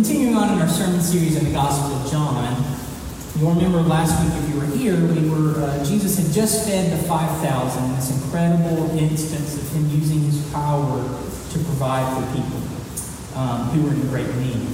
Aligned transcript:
continuing 0.00 0.34
on 0.34 0.50
in 0.54 0.62
our 0.62 0.68
sermon 0.68 0.98
series 0.98 1.36
in 1.36 1.44
the 1.44 1.52
Gospel 1.52 1.92
of 1.92 2.10
John. 2.10 2.56
You'll 3.36 3.52
remember 3.52 3.82
last 3.82 4.16
week, 4.24 4.32
if 4.32 4.48
you 4.48 4.58
were 4.58 4.66
here, 4.74 4.96
we 4.96 5.28
were 5.28 5.60
uh, 5.60 5.84
Jesus 5.84 6.16
had 6.16 6.32
just 6.32 6.66
fed 6.66 6.90
the 6.90 7.04
5,000, 7.04 7.96
this 7.96 8.08
incredible 8.10 8.96
instance 8.96 9.60
of 9.60 9.68
him 9.76 9.90
using 9.90 10.20
his 10.20 10.40
power 10.54 11.02
to 11.04 11.58
provide 11.68 12.08
for 12.16 12.24
people 12.32 12.64
um, 13.36 13.68
who 13.76 13.84
were 13.84 13.92
in 13.92 14.00
great 14.08 14.34
need. 14.36 14.66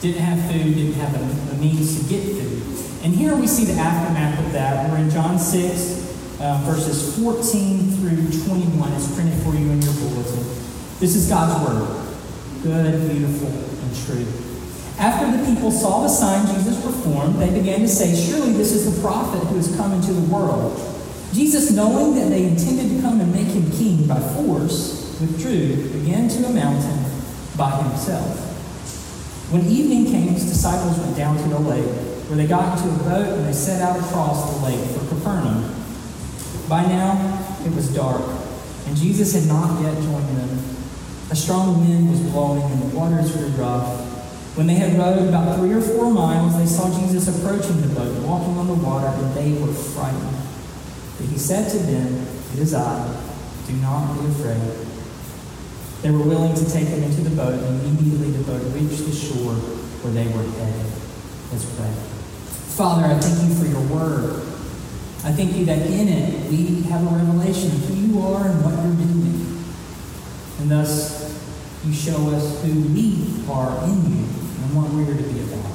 Didn't 0.00 0.22
have 0.22 0.38
food, 0.52 0.76
didn't 0.76 0.94
have 1.02 1.12
a, 1.18 1.56
a, 1.56 1.58
means 1.58 2.00
to 2.00 2.08
get 2.08 2.22
food. 2.22 2.62
And 3.02 3.12
here 3.12 3.34
we 3.34 3.48
see 3.48 3.64
the 3.64 3.74
aftermath 3.74 4.38
of 4.38 4.52
that. 4.52 4.88
We're 4.88 4.98
in 4.98 5.10
John 5.10 5.36
6, 5.36 6.38
uh, 6.40 6.62
verses 6.62 7.18
14 7.18 7.90
through 7.96 8.30
21. 8.46 8.92
It's 8.92 9.12
printed 9.16 9.42
for 9.42 9.50
you 9.50 9.68
in 9.68 9.82
your 9.82 9.94
bulletin. 9.94 10.46
This 11.00 11.16
is 11.16 11.28
God's 11.28 11.58
Word 11.66 12.06
good, 12.66 13.08
beautiful, 13.08 13.75
true. 14.04 14.26
After 14.98 15.30
the 15.30 15.44
people 15.44 15.70
saw 15.70 16.02
the 16.02 16.08
sign 16.08 16.46
Jesus 16.54 16.80
performed, 16.82 17.36
they 17.36 17.50
began 17.50 17.80
to 17.80 17.88
say, 17.88 18.14
Surely 18.14 18.52
this 18.52 18.72
is 18.72 18.94
the 18.94 19.00
prophet 19.02 19.46
who 19.48 19.56
has 19.56 19.74
come 19.76 19.92
into 19.92 20.12
the 20.12 20.32
world. 20.32 20.74
Jesus, 21.32 21.70
knowing 21.70 22.14
that 22.14 22.30
they 22.30 22.44
intended 22.44 22.96
to 22.96 23.02
come 23.02 23.20
and 23.20 23.32
make 23.32 23.48
him 23.48 23.70
king 23.72 24.06
by 24.06 24.18
force, 24.34 25.18
withdrew 25.20 26.00
again 26.00 26.28
to 26.28 26.46
a 26.46 26.50
mountain 26.50 27.04
by 27.56 27.70
himself. 27.82 28.46
When 29.52 29.66
evening 29.66 30.06
came, 30.06 30.28
his 30.28 30.46
disciples 30.46 30.98
went 30.98 31.16
down 31.16 31.36
to 31.36 31.48
the 31.48 31.58
lake, 31.58 31.84
where 32.28 32.36
they 32.36 32.46
got 32.46 32.78
into 32.78 32.88
a 32.94 32.98
boat 33.04 33.38
and 33.38 33.46
they 33.46 33.52
set 33.52 33.82
out 33.82 33.98
across 33.98 34.50
the 34.50 34.66
lake 34.66 34.80
for 34.90 35.06
Capernaum. 35.08 35.74
By 36.68 36.86
now, 36.86 37.14
it 37.64 37.72
was 37.74 37.94
dark, 37.94 38.22
and 38.86 38.96
Jesus 38.96 39.34
had 39.34 39.46
not 39.46 39.80
yet 39.82 39.94
joined 40.02 40.36
them. 40.36 40.75
A 41.30 41.36
strong 41.36 41.80
wind 41.80 42.10
was 42.10 42.20
blowing 42.20 42.62
and 42.62 42.82
the 42.82 42.96
waters 42.96 43.36
were 43.36 43.46
rough. 43.60 44.14
When 44.56 44.66
they 44.66 44.74
had 44.74 44.96
rowed 44.96 45.28
about 45.28 45.58
three 45.58 45.72
or 45.72 45.80
four 45.80 46.10
miles, 46.10 46.56
they 46.56 46.66
saw 46.66 46.88
Jesus 47.00 47.28
approaching 47.28 47.80
the 47.80 47.88
boat, 47.88 48.22
walking 48.22 48.56
on 48.56 48.68
the 48.68 48.74
water, 48.74 49.08
and 49.08 49.34
they 49.34 49.52
were 49.60 49.72
frightened. 49.72 50.36
But 51.18 51.26
he 51.26 51.36
said 51.36 51.70
to 51.72 51.78
them, 51.78 52.26
It 52.54 52.60
is 52.60 52.72
I. 52.72 53.22
Do 53.66 53.72
not 53.74 54.14
be 54.14 54.26
afraid. 54.28 54.86
They 56.02 56.10
were 56.10 56.22
willing 56.22 56.54
to 56.54 56.70
take 56.70 56.86
him 56.88 57.02
into 57.02 57.22
the 57.22 57.34
boat, 57.34 57.58
and 57.58 57.82
immediately 57.82 58.30
the 58.30 58.44
boat 58.44 58.62
reached 58.72 59.04
the 59.04 59.12
shore 59.12 59.54
where 60.00 60.12
they 60.12 60.26
were 60.28 60.44
headed. 60.56 60.86
Let's 61.50 61.64
pray. 61.74 61.90
Father, 62.76 63.06
I 63.06 63.18
thank 63.18 63.48
you 63.48 63.54
for 63.56 63.66
your 63.66 63.82
word. 63.88 64.42
I 65.24 65.32
thank 65.32 65.56
you 65.56 65.64
that 65.66 65.84
in 65.86 66.08
it 66.08 66.48
we 66.50 66.82
have 66.82 67.02
a 67.02 67.16
revelation 67.16 67.72
of 67.72 67.84
who 67.88 67.94
you 67.94 68.20
are 68.22 68.46
and 68.46 68.64
what 68.64 68.74
you're 68.78 68.94
doing. 68.94 69.64
And 70.60 70.70
thus, 70.70 71.15
you 71.86 71.94
show 71.94 72.18
us 72.34 72.62
who 72.62 72.74
we 72.90 73.14
are 73.48 73.70
in 73.84 74.02
you 74.10 74.26
and 74.26 74.68
what 74.74 74.90
we're 74.90 75.06
to 75.06 75.22
be 75.22 75.40
about. 75.46 75.70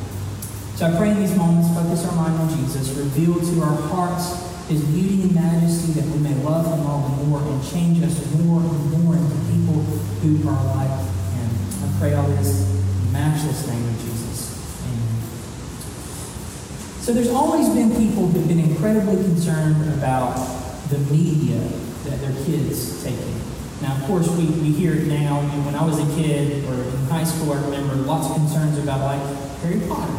So 0.75 0.91
I 0.91 0.97
pray 0.97 1.11
in 1.11 1.19
these 1.19 1.35
moments, 1.35 1.71
focus 1.73 2.05
our 2.05 2.15
mind 2.15 2.35
on 2.35 2.49
Jesus, 2.57 2.89
reveal 2.97 3.39
to 3.39 3.61
our 3.61 3.77
hearts 3.87 4.51
his 4.71 4.83
beauty 4.85 5.23
and 5.23 5.35
majesty 5.35 5.91
that 5.99 6.07
we 6.15 6.19
may 6.19 6.33
love 6.43 6.65
him 6.65 6.85
all 6.87 7.03
the 7.09 7.23
more 7.25 7.41
and 7.41 7.63
change 7.67 8.01
us 8.03 8.15
more 8.39 8.61
and 8.61 9.03
more 9.03 9.15
into 9.15 9.35
people 9.51 9.83
who 10.23 10.47
are 10.47 10.63
like 10.75 10.95
him. 11.35 11.49
I 11.83 11.99
pray 11.99 12.13
all 12.13 12.27
this 12.27 12.63
in 12.71 13.05
the 13.05 13.11
matchless 13.11 13.67
name 13.67 13.83
of 13.83 13.99
Jesus. 13.99 14.55
Amen. 14.87 15.21
So 17.03 17.13
there's 17.13 17.29
always 17.29 17.67
been 17.69 17.89
people 17.97 18.27
who've 18.27 18.47
been 18.47 18.59
incredibly 18.59 19.17
concerned 19.17 19.93
about 19.99 20.35
the 20.89 20.99
media 21.11 21.59
that 22.05 22.21
their 22.21 22.45
kids 22.45 23.03
take 23.03 23.19
in. 23.19 23.40
Now, 23.81 23.95
of 23.97 24.03
course, 24.03 24.29
we, 24.29 24.45
we 24.45 24.71
hear 24.71 24.93
it 24.93 25.07
now. 25.07 25.39
And 25.39 25.65
when 25.65 25.75
I 25.75 25.83
was 25.83 25.97
a 25.97 26.05
kid 26.15 26.63
or 26.65 26.73
in 26.73 27.05
high 27.07 27.23
school, 27.23 27.53
I 27.53 27.61
remember 27.61 27.95
lots 27.95 28.29
of 28.29 28.35
concerns 28.35 28.77
about 28.77 29.01
like 29.01 29.21
Harry 29.61 29.81
Potter 29.87 30.13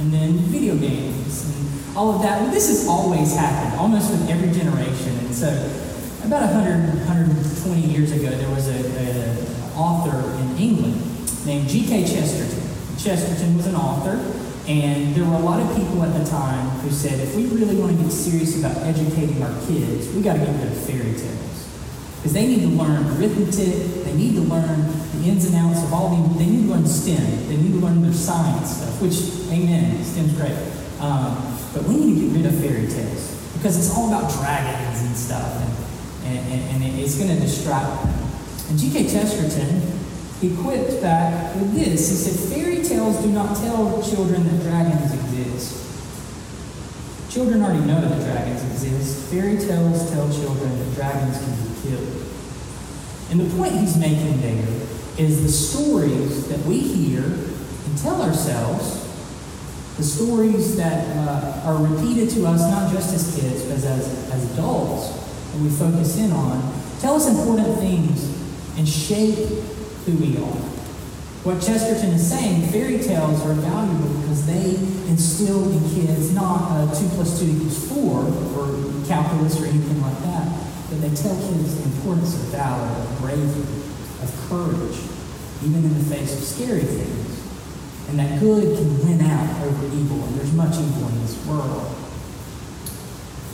and 0.00 0.12
then 0.12 0.32
video 0.50 0.76
games 0.76 1.46
and 1.46 1.96
all 1.96 2.14
of 2.14 2.22
that. 2.22 2.42
Well, 2.42 2.50
this 2.50 2.68
has 2.68 2.88
always 2.88 3.36
happened, 3.36 3.78
almost 3.78 4.10
with 4.10 4.28
every 4.28 4.50
generation. 4.50 5.16
And 5.18 5.34
so, 5.34 5.48
about 6.24 6.42
100, 6.52 7.06
120 7.06 7.80
years 7.82 8.10
ago, 8.10 8.30
there 8.30 8.50
was 8.50 8.68
a, 8.68 8.82
a 8.98 9.78
author 9.78 10.18
in 10.40 10.56
England 10.58 10.96
named 11.46 11.68
G.K. 11.68 12.04
Chesterton. 12.04 12.62
Chesterton 12.98 13.56
was 13.56 13.66
an 13.66 13.76
author, 13.76 14.18
and 14.66 15.14
there 15.14 15.24
were 15.24 15.34
a 15.34 15.44
lot 15.44 15.60
of 15.60 15.76
people 15.76 16.02
at 16.02 16.12
the 16.18 16.24
time 16.28 16.66
who 16.80 16.90
said, 16.90 17.20
if 17.20 17.36
we 17.36 17.46
really 17.46 17.76
want 17.76 17.96
to 17.96 18.02
get 18.02 18.10
serious 18.10 18.58
about 18.58 18.76
educating 18.78 19.42
our 19.42 19.52
kids, 19.66 20.12
we 20.14 20.22
got 20.22 20.34
to 20.34 20.38
get 20.40 20.48
rid 20.48 20.72
of 20.72 20.78
fairy 20.78 21.12
tales. 21.12 21.53
Because 22.24 22.40
they 22.40 22.46
need 22.46 22.62
to 22.62 22.68
learn 22.68 23.04
arithmetic, 23.20 24.02
they 24.02 24.14
need 24.14 24.32
to 24.36 24.40
learn 24.40 24.80
the 25.12 25.28
ins 25.28 25.44
and 25.44 25.56
outs 25.56 25.84
of 25.84 25.92
all 25.92 26.08
the, 26.08 26.38
they 26.38 26.46
need 26.46 26.64
to 26.64 26.72
learn 26.72 26.86
STEM, 26.86 27.48
they 27.48 27.58
need 27.58 27.72
to 27.72 27.84
learn 27.84 28.00
their 28.00 28.14
science 28.14 28.80
stuff, 28.80 28.96
which, 29.02 29.20
amen, 29.52 30.02
STEM's 30.02 30.32
great. 30.32 30.56
Um, 31.04 31.36
but 31.74 31.82
we 31.84 32.00
need 32.00 32.14
to 32.14 32.20
get 32.24 32.36
rid 32.36 32.46
of 32.46 32.58
fairy 32.64 32.88
tales 32.88 33.28
because 33.52 33.76
it's 33.76 33.94
all 33.94 34.08
about 34.08 34.32
dragons 34.40 35.04
and 35.04 35.14
stuff, 35.14 35.52
and, 36.24 36.38
and, 36.48 36.82
and 36.82 36.98
it's 36.98 37.18
going 37.18 37.28
to 37.28 37.38
distract. 37.38 38.08
And 38.70 38.78
G.K. 38.78 39.04
Chesterton, 39.04 39.82
he 40.40 40.56
quipped 40.56 41.02
back 41.02 41.54
with 41.56 41.74
this. 41.74 42.08
He 42.08 42.16
said, 42.16 42.56
Fairy 42.56 42.82
tales 42.82 43.20
do 43.20 43.28
not 43.32 43.54
tell 43.58 44.00
children 44.02 44.44
that 44.44 44.62
dragons 44.62 45.12
exist. 45.12 45.76
Children 47.28 47.60
already 47.60 47.84
know 47.84 48.00
that 48.00 48.24
dragons 48.24 48.64
exist. 48.72 49.30
Fairy 49.30 49.58
tales 49.58 50.10
tell 50.10 50.32
children 50.32 50.72
that 50.78 50.94
dragons 50.94 51.36
can 51.36 51.68
be 51.68 51.73
And 53.30 53.40
the 53.40 53.56
point 53.56 53.72
he's 53.72 53.96
making 53.96 54.40
there 54.40 54.68
is 55.18 55.42
the 55.42 55.48
stories 55.48 56.48
that 56.48 56.58
we 56.66 56.78
hear 56.78 57.22
and 57.22 57.98
tell 57.98 58.22
ourselves, 58.22 59.02
the 59.96 60.02
stories 60.02 60.76
that 60.76 61.06
uh, 61.16 61.62
are 61.64 61.76
repeated 61.76 62.30
to 62.30 62.46
us 62.46 62.60
not 62.60 62.92
just 62.92 63.14
as 63.14 63.34
kids, 63.34 63.64
but 63.64 63.76
as, 63.76 64.30
as 64.32 64.52
adults, 64.52 65.54
and 65.54 65.62
we 65.62 65.70
focus 65.70 66.18
in 66.18 66.32
on, 66.32 66.74
tell 67.00 67.14
us 67.14 67.28
important 67.28 67.78
things 67.78 68.24
and 68.76 68.88
shape 68.88 69.36
who 70.06 70.16
we 70.16 70.36
are. 70.36 70.60
What 71.44 71.60
Chesterton 71.60 72.10
is 72.14 72.26
saying, 72.26 72.68
fairy 72.72 72.98
tales 72.98 73.44
are 73.44 73.52
valuable 73.52 74.20
because 74.20 74.46
they 74.46 74.76
instill 75.10 75.70
in 75.70 75.78
kids 75.94 76.32
not 76.32 76.72
uh, 76.72 76.86
2 76.94 77.08
plus 77.10 77.38
2 77.38 77.46
equals 77.46 77.88
4 77.88 77.98
or 78.56 79.06
calculus 79.06 79.60
or 79.60 79.66
anything 79.66 80.00
like 80.00 80.18
that, 80.22 80.48
they 81.02 81.14
tell 81.14 81.34
kids 81.48 81.78
the 81.78 81.84
importance 81.84 82.34
of 82.34 82.54
valor, 82.54 82.86
of 82.86 83.18
bravery, 83.20 83.82
of 84.22 84.30
courage, 84.48 84.98
even 85.62 85.84
in 85.84 85.94
the 85.94 86.04
face 86.14 86.36
of 86.36 86.42
scary 86.42 86.82
things. 86.82 87.40
And 88.08 88.18
that 88.18 88.40
good 88.40 88.76
can 88.76 88.90
win 89.06 89.20
out 89.22 89.62
over 89.64 89.86
evil, 89.86 90.22
and 90.24 90.36
there's 90.36 90.52
much 90.52 90.76
evil 90.76 91.08
in 91.08 91.20
this 91.22 91.34
world. 91.46 91.88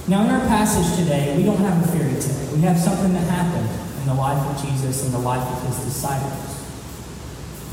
Now, 0.08 0.24
in 0.24 0.30
our 0.30 0.46
passage 0.48 0.98
today, 0.98 1.36
we 1.36 1.44
don't 1.44 1.58
have 1.58 1.84
a 1.84 1.86
fairy 1.96 2.20
tale. 2.20 2.54
We 2.54 2.62
have 2.62 2.78
something 2.78 3.12
that 3.12 3.28
happened 3.30 3.70
in 4.00 4.06
the 4.06 4.14
life 4.14 4.42
of 4.42 4.66
Jesus 4.66 5.04
and 5.04 5.14
the 5.14 5.18
life 5.18 5.46
of 5.46 5.62
his 5.68 5.84
disciples. 5.84 6.50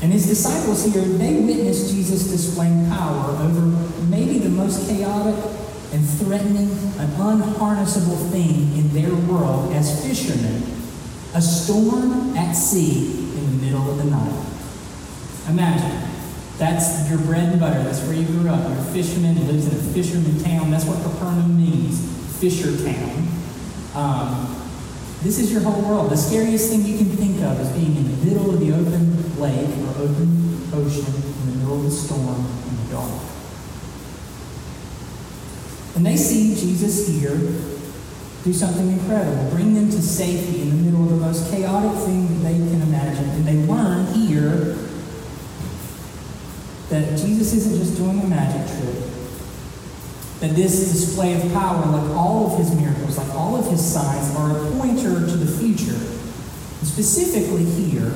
And 0.00 0.12
his 0.12 0.26
disciples 0.26 0.84
here, 0.84 1.02
they 1.02 1.40
witnessed 1.40 1.92
Jesus 1.92 2.30
displaying 2.30 2.88
power 2.88 3.36
over 3.42 3.60
maybe 4.06 4.38
the 4.38 4.50
most 4.50 4.88
chaotic 4.88 5.34
and 5.92 6.06
threatening 6.06 6.70
an 6.98 7.08
unharnessable 7.16 8.30
thing 8.30 8.76
in 8.76 8.92
their 8.92 9.14
world 9.26 9.72
as 9.72 10.04
fishermen, 10.04 10.62
a 11.34 11.40
storm 11.40 12.36
at 12.36 12.52
sea 12.52 13.10
in 13.36 13.58
the 13.58 13.64
middle 13.64 13.90
of 13.90 13.96
the 13.98 14.04
night. 14.04 14.44
Imagine, 15.48 16.08
that's 16.58 17.08
your 17.08 17.18
bread 17.20 17.50
and 17.50 17.60
butter. 17.60 17.82
That's 17.82 18.02
where 18.02 18.14
you 18.14 18.26
grew 18.26 18.50
up. 18.50 18.68
You're 18.68 18.78
a 18.78 18.84
fisherman 18.92 19.36
who 19.36 19.44
lives 19.44 19.66
in 19.66 19.72
a 19.72 19.92
fisherman 19.94 20.42
town. 20.42 20.70
That's 20.70 20.84
what 20.84 21.02
Capernaum 21.02 21.56
means, 21.56 22.00
fisher 22.38 22.76
town. 22.76 23.28
Um, 23.94 24.54
this 25.22 25.38
is 25.38 25.50
your 25.50 25.62
whole 25.62 25.82
world. 25.82 26.10
The 26.10 26.16
scariest 26.16 26.70
thing 26.70 26.84
you 26.84 26.98
can 26.98 27.08
think 27.16 27.40
of 27.42 27.58
is 27.60 27.68
being 27.70 27.96
in 27.96 28.04
the 28.04 28.26
middle 28.26 28.50
of 28.50 28.60
the 28.60 28.72
open 28.72 29.40
lake 29.40 29.68
or 29.68 30.02
open 30.02 30.68
ocean 30.74 31.14
in 31.14 31.50
the 31.50 31.56
middle 31.58 31.76
of 31.78 31.84
the 31.84 31.90
storm 31.90 32.44
in 32.68 32.84
the 32.84 32.92
dark. 32.92 33.37
And 35.94 36.06
they 36.06 36.16
see 36.16 36.54
Jesus 36.54 37.08
here 37.08 37.36
do 38.44 38.52
something 38.52 38.90
incredible, 38.92 39.50
bring 39.50 39.74
them 39.74 39.90
to 39.90 40.00
safety 40.00 40.62
in 40.62 40.70
the 40.70 40.76
middle 40.76 41.04
of 41.04 41.10
the 41.10 41.16
most 41.16 41.50
chaotic 41.50 41.92
thing 42.04 42.28
that 42.28 42.48
they 42.48 42.54
can 42.54 42.82
imagine. 42.82 43.28
And 43.30 43.44
they 43.44 43.56
learn 43.66 44.06
here 44.14 44.76
that 46.88 47.18
Jesus 47.18 47.52
isn't 47.52 47.76
just 47.78 47.96
doing 47.96 48.20
a 48.20 48.26
magic 48.26 48.66
trick. 48.76 49.04
That 50.40 50.54
this 50.54 50.92
display 50.92 51.34
of 51.34 51.52
power, 51.52 51.84
like 51.86 52.16
all 52.16 52.52
of 52.52 52.58
his 52.58 52.74
miracles, 52.74 53.18
like 53.18 53.34
all 53.34 53.56
of 53.56 53.68
his 53.68 53.84
signs, 53.84 54.34
are 54.36 54.56
a 54.56 54.70
pointer 54.78 55.14
to 55.14 55.36
the 55.36 55.58
future. 55.58 55.96
And 55.96 56.86
specifically 56.86 57.64
here, 57.64 58.12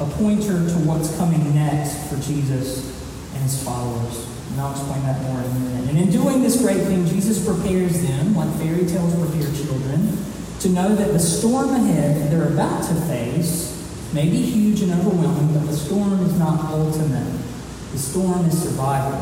a 0.00 0.06
pointer 0.16 0.66
to 0.66 0.78
what's 0.86 1.14
coming 1.18 1.54
next 1.54 2.08
for 2.08 2.16
Jesus 2.16 2.86
and 3.34 3.42
his 3.42 3.62
followers. 3.62 4.37
And 4.50 4.60
I'll 4.60 4.72
explain 4.72 5.02
that 5.02 5.20
more 5.22 5.40
in 5.40 5.46
a 5.46 5.60
minute. 5.60 5.90
And 5.90 5.98
in 5.98 6.10
doing 6.10 6.42
this 6.42 6.60
great 6.60 6.82
thing, 6.82 7.06
Jesus 7.06 7.44
prepares 7.44 8.02
them, 8.02 8.34
like 8.34 8.52
fairy 8.56 8.86
tales 8.86 9.14
prepare 9.14 9.52
children, 9.54 10.16
to 10.60 10.68
know 10.70 10.94
that 10.94 11.12
the 11.12 11.20
storm 11.20 11.70
ahead 11.70 12.20
that 12.20 12.30
they're 12.30 12.52
about 12.52 12.82
to 12.88 12.94
face 13.06 13.76
may 14.12 14.28
be 14.28 14.42
huge 14.42 14.82
and 14.82 14.92
overwhelming, 14.92 15.52
but 15.52 15.66
the 15.66 15.76
storm 15.76 16.20
is 16.22 16.38
not 16.38 16.60
ultimate. 16.72 17.30
The 17.92 17.98
storm 17.98 18.44
is 18.46 18.62
survival. 18.62 19.20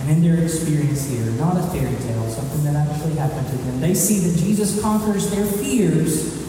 And 0.00 0.10
in 0.10 0.22
their 0.22 0.42
experience 0.42 1.08
here, 1.08 1.24
not 1.32 1.56
a 1.56 1.62
fairy 1.68 1.94
tale, 1.96 2.28
something 2.30 2.64
that 2.64 2.74
actually 2.74 3.14
happened 3.14 3.46
to 3.48 3.56
them, 3.56 3.80
they 3.80 3.94
see 3.94 4.18
that 4.28 4.38
Jesus 4.38 4.80
conquers 4.80 5.30
their 5.30 5.46
fears 5.46 6.40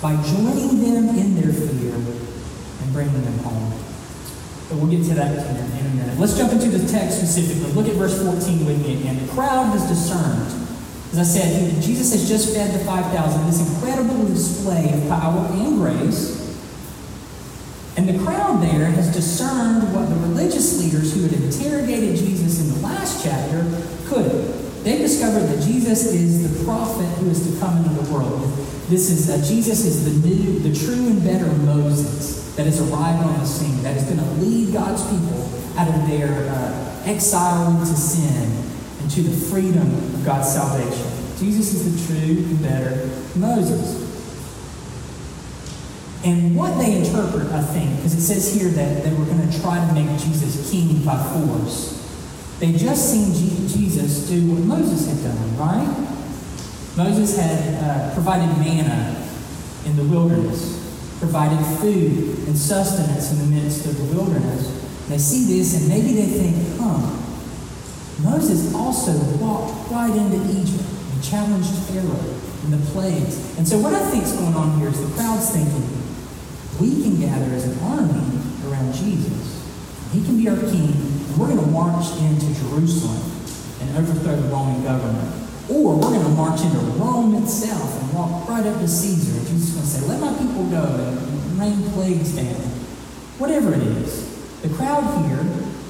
by 0.00 0.14
joining 0.22 0.80
them 0.80 1.08
in 1.16 1.34
their 1.40 1.52
fear 1.52 1.94
and 1.94 2.92
bringing 2.92 3.22
them 3.22 3.38
home. 3.38 3.91
But 4.72 4.80
we'll 4.80 4.90
get 4.90 5.04
to 5.04 5.14
that 5.20 5.36
in 5.36 5.56
a 5.56 5.68
minute. 5.68 6.18
Let's 6.18 6.34
jump 6.34 6.50
into 6.50 6.70
the 6.70 6.80
text 6.88 7.18
specifically. 7.18 7.72
Look 7.72 7.88
at 7.88 7.94
verse 7.96 8.16
14 8.16 8.64
with 8.64 8.80
me 8.80 9.00
again. 9.00 9.20
The 9.26 9.30
crowd 9.34 9.64
has 9.76 9.86
discerned. 9.86 10.48
As 11.12 11.18
I 11.18 11.24
said, 11.24 11.82
Jesus 11.82 12.10
has 12.12 12.26
just 12.26 12.56
fed 12.56 12.72
the 12.72 12.82
5,000, 12.86 13.46
this 13.46 13.60
incredible 13.60 14.24
display 14.24 14.94
of 14.94 15.06
power 15.10 15.46
and 15.52 15.76
grace. 15.76 16.40
And 17.98 18.08
the 18.08 18.16
crowd 18.24 18.62
there 18.62 18.86
has 18.86 19.12
discerned 19.12 19.94
what 19.94 20.08
the 20.08 20.16
religious 20.26 20.80
leaders 20.80 21.12
who 21.12 21.24
had 21.24 21.34
interrogated 21.34 22.16
Jesus 22.16 22.62
in 22.62 22.72
the 22.72 22.80
last 22.80 23.22
chapter 23.22 23.68
couldn't. 24.06 24.84
They 24.84 24.96
discovered 24.96 25.48
that 25.48 25.62
Jesus 25.66 26.06
is 26.14 26.48
the 26.48 26.64
prophet 26.64 27.04
who 27.18 27.28
is 27.28 27.52
to 27.52 27.60
come 27.60 27.76
into 27.76 27.90
the 27.90 28.10
world. 28.10 28.40
This 28.88 29.10
is 29.10 29.28
uh, 29.28 29.36
Jesus 29.46 29.84
is 29.84 30.06
the 30.06 30.26
new, 30.26 30.60
the 30.60 30.74
true 30.74 31.08
and 31.08 31.22
better 31.22 31.46
Moses 31.46 32.41
that 32.56 32.66
has 32.66 32.80
arrived 32.80 33.24
on 33.24 33.38
the 33.38 33.46
scene, 33.46 33.82
that 33.82 33.96
is 33.96 34.04
going 34.04 34.18
to 34.18 34.30
lead 34.44 34.72
God's 34.72 35.02
people 35.04 35.48
out 35.78 35.88
of 35.88 36.06
their 36.08 36.50
uh, 36.50 37.02
exile 37.04 37.70
into 37.70 37.86
sin 37.86 38.52
and 39.00 39.10
to 39.10 39.22
the 39.22 39.46
freedom 39.46 39.88
of 40.14 40.24
God's 40.24 40.52
salvation. 40.52 41.06
Jesus 41.38 41.74
is 41.74 42.06
the 42.06 42.14
true 42.14 42.44
and 42.44 42.62
better 42.62 43.10
Moses. 43.36 44.02
And 46.24 46.54
what 46.54 46.78
they 46.78 46.98
interpret, 46.98 47.48
I 47.48 47.62
think, 47.62 47.96
because 47.96 48.14
it 48.14 48.20
says 48.20 48.54
here 48.54 48.68
that 48.68 49.02
they 49.02 49.10
were 49.10 49.24
going 49.24 49.50
to 49.50 49.60
try 49.60 49.84
to 49.84 49.92
make 49.92 50.06
Jesus 50.20 50.70
king 50.70 51.02
by 51.04 51.20
force. 51.32 51.98
They 52.60 52.72
just 52.72 53.10
seen 53.10 53.34
Jesus 53.66 54.28
do 54.28 54.52
what 54.52 54.62
Moses 54.62 55.08
had 55.08 55.24
done, 55.24 55.56
right? 55.56 56.08
Moses 56.96 57.36
had 57.36 57.82
uh, 57.82 58.14
provided 58.14 58.56
manna 58.58 59.18
in 59.84 59.96
the 59.96 60.04
wilderness, 60.04 60.78
provided 61.22 61.62
food 61.78 62.50
and 62.50 62.58
sustenance 62.58 63.30
in 63.30 63.38
the 63.38 63.62
midst 63.62 63.86
of 63.86 63.96
the 63.96 64.04
wilderness. 64.12 64.74
They 65.08 65.18
see 65.18 65.46
this 65.54 65.78
and 65.78 65.86
maybe 65.86 66.18
they 66.18 66.26
think, 66.26 66.58
huh, 66.82 66.98
Moses 68.26 68.74
also 68.74 69.14
walked 69.38 69.88
right 69.92 70.10
into 70.10 70.42
Egypt 70.50 70.82
and 70.82 71.22
challenged 71.22 71.70
Pharaoh 71.86 72.26
and 72.66 72.74
the 72.74 72.82
plagues. 72.90 73.38
And 73.56 73.62
so 73.62 73.78
what 73.78 73.94
I 73.94 74.02
think 74.10 74.24
is 74.24 74.32
going 74.32 74.54
on 74.54 74.78
here 74.82 74.88
is 74.88 74.98
the 74.98 75.14
crowd's 75.14 75.50
thinking, 75.54 75.86
we 76.82 76.90
can 77.06 77.20
gather 77.22 77.54
as 77.54 77.70
an 77.70 77.78
army 77.86 78.42
around 78.66 78.90
Jesus. 78.92 79.62
He 80.10 80.26
can 80.26 80.36
be 80.36 80.48
our 80.50 80.58
king, 80.58 80.90
and 80.90 81.38
we're 81.38 81.54
going 81.54 81.62
to 81.62 81.70
march 81.70 82.10
into 82.18 82.50
Jerusalem 82.66 83.22
and 83.78 83.96
overthrow 83.96 84.34
the 84.34 84.48
Roman 84.48 84.82
government. 84.82 85.30
Or 85.70 85.94
we're 85.94 86.18
going 86.18 86.26
to 86.26 86.34
march 86.34 86.60
into 86.60 86.78
Rome 86.98 87.42
itself 87.42 88.02
and 88.02 88.12
walk 88.12 88.48
right 88.48 88.66
up 88.66 88.80
to 88.80 88.88
Caesar. 88.88 89.31
And 89.82 89.90
is 89.90 89.98
say, 89.98 90.06
let 90.06 90.20
my 90.20 90.30
people 90.38 90.62
go 90.70 90.78
and 90.78 91.58
rain 91.58 91.82
plagues 91.90 92.36
down. 92.36 92.54
Whatever 93.42 93.74
it 93.74 93.82
is. 93.82 94.30
The 94.62 94.68
crowd 94.68 95.02
here 95.26 95.42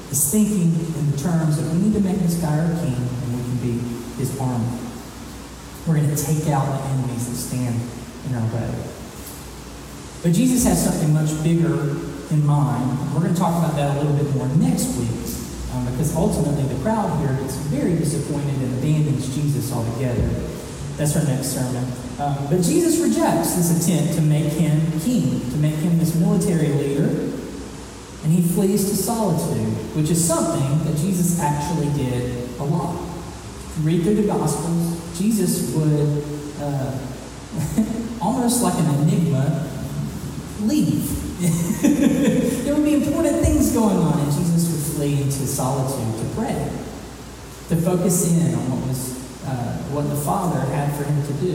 is 0.09 0.31
thinking 0.33 0.73
in 0.73 1.11
the 1.11 1.17
terms 1.17 1.61
that 1.61 1.69
we 1.69 1.77
need 1.77 1.93
to 1.93 2.01
make 2.01 2.17
this 2.17 2.41
guy 2.41 2.57
our 2.57 2.73
king 2.81 2.97
and 2.97 3.29
we 3.37 3.43
can 3.45 3.57
be 3.61 3.77
his 4.17 4.33
army. 4.41 4.65
We're 5.85 6.01
going 6.01 6.09
to 6.09 6.17
take 6.17 6.49
out 6.49 6.65
the 6.65 6.89
enemies 6.89 7.29
that 7.29 7.37
stand 7.37 7.77
in 8.25 8.33
our 8.33 8.47
way. 8.49 8.73
But 10.25 10.33
Jesus 10.33 10.65
has 10.65 10.81
something 10.81 11.13
much 11.13 11.29
bigger 11.43 11.93
in 12.33 12.41
mind. 12.47 12.97
We're 13.13 13.21
going 13.21 13.35
to 13.35 13.39
talk 13.39 13.61
about 13.61 13.75
that 13.75 13.93
a 13.93 14.01
little 14.01 14.17
bit 14.17 14.33
more 14.33 14.47
next 14.57 14.97
week. 14.97 15.21
Um, 15.69 15.85
because 15.93 16.15
ultimately 16.15 16.65
the 16.65 16.81
crowd 16.81 17.13
here 17.21 17.37
gets 17.45 17.57
very 17.69 17.93
disappointed 17.93 18.57
and 18.57 18.73
abandons 18.79 19.29
Jesus 19.35 19.71
altogether. 19.71 20.52
That's 20.97 21.15
our 21.15 21.23
next 21.23 21.47
sermon. 21.47 21.83
Um, 22.19 22.47
but 22.49 22.61
Jesus 22.61 22.99
rejects 22.99 23.55
this 23.55 23.73
attempt 23.73 24.13
to 24.13 24.21
make 24.21 24.53
him 24.53 24.99
king, 25.01 25.39
to 25.51 25.57
make 25.57 25.75
him 25.75 25.97
this 25.97 26.15
military 26.15 26.69
leader, 26.69 27.07
and 28.23 28.31
he 28.31 28.41
flees 28.41 28.89
to 28.89 28.95
solitude, 28.95 29.73
which 29.95 30.11
is 30.11 30.23
something 30.23 30.85
that 30.85 30.97
Jesus 30.99 31.39
actually 31.39 31.91
did 31.93 32.47
a 32.59 32.63
lot. 32.63 32.93
If 32.93 33.79
you 33.79 33.83
read 33.85 34.03
through 34.03 34.15
the 34.21 34.27
Gospels, 34.27 35.17
Jesus 35.17 35.73
would, 35.73 36.23
uh, 36.61 36.95
almost 38.21 38.61
like 38.61 38.75
an 38.75 38.93
enigma, 39.01 39.67
leave. 40.61 41.09
there 42.63 42.75
would 42.75 42.85
be 42.85 42.93
important 42.93 43.43
things 43.43 43.73
going 43.73 43.97
on, 43.97 44.19
and 44.19 44.31
Jesus 44.31 44.71
would 44.71 44.95
flee 44.95 45.23
into 45.23 45.47
solitude 45.47 46.23
to 46.23 46.35
pray, 46.35 46.71
to 47.69 47.75
focus 47.81 48.31
in 48.31 48.53
on 48.53 48.69
what 48.69 48.87
was 48.87 49.12
uh, 49.45 49.77
what 49.91 50.09
the 50.09 50.15
Father 50.15 50.59
had 50.71 50.95
for 50.95 51.03
him 51.03 51.19
to 51.25 51.33
do. 51.41 51.53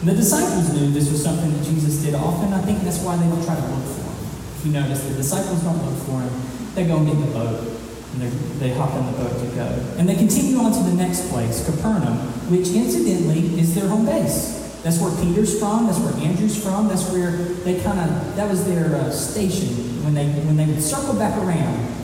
And 0.00 0.08
the 0.08 0.14
disciples 0.14 0.72
knew 0.72 0.90
this 0.90 1.10
was 1.10 1.22
something 1.22 1.50
that 1.52 1.64
Jesus 1.64 2.02
did 2.02 2.14
often. 2.14 2.52
I 2.52 2.62
think 2.62 2.80
that's 2.82 3.00
why 3.00 3.16
they 3.16 3.26
would 3.26 3.44
try 3.44 3.56
to 3.56 3.66
look 3.66 3.84
for 3.84 4.06
him. 4.06 4.18
If 4.58 4.66
you 4.66 4.72
notice, 4.72 5.02
the 5.02 5.14
disciples 5.14 5.62
don't 5.62 5.82
look 5.84 5.98
for 6.06 6.22
him; 6.22 6.32
they 6.74 6.86
go 6.86 6.98
and 6.98 7.06
get 7.06 7.16
in 7.16 7.26
the 7.26 7.34
boat, 7.34 7.66
and 8.14 8.22
they 8.62 8.70
hop 8.74 8.94
in 8.94 9.06
the 9.06 9.16
boat 9.18 9.34
to 9.42 9.46
go, 9.54 9.68
and 9.98 10.08
they 10.08 10.14
continue 10.14 10.58
on 10.58 10.72
to 10.72 10.82
the 10.86 10.94
next 10.94 11.28
place, 11.30 11.66
Capernaum, 11.66 12.18
which 12.50 12.68
incidentally 12.68 13.58
is 13.58 13.74
their 13.74 13.88
home 13.88 14.06
base. 14.06 14.58
That's 14.82 15.00
where 15.00 15.10
Peter's 15.22 15.58
from. 15.58 15.86
That's 15.86 15.98
where 15.98 16.14
Andrew's 16.22 16.56
from. 16.62 16.86
That's 16.86 17.10
where 17.10 17.32
they 17.66 17.82
kind 17.82 17.98
of 17.98 18.36
that 18.36 18.48
was 18.48 18.64
their 18.64 18.94
uh, 18.94 19.10
station 19.10 19.68
when 20.04 20.14
they 20.14 20.28
when 20.46 20.56
they 20.56 20.66
would 20.66 20.82
circle 20.82 21.14
back 21.14 21.36
around 21.42 21.97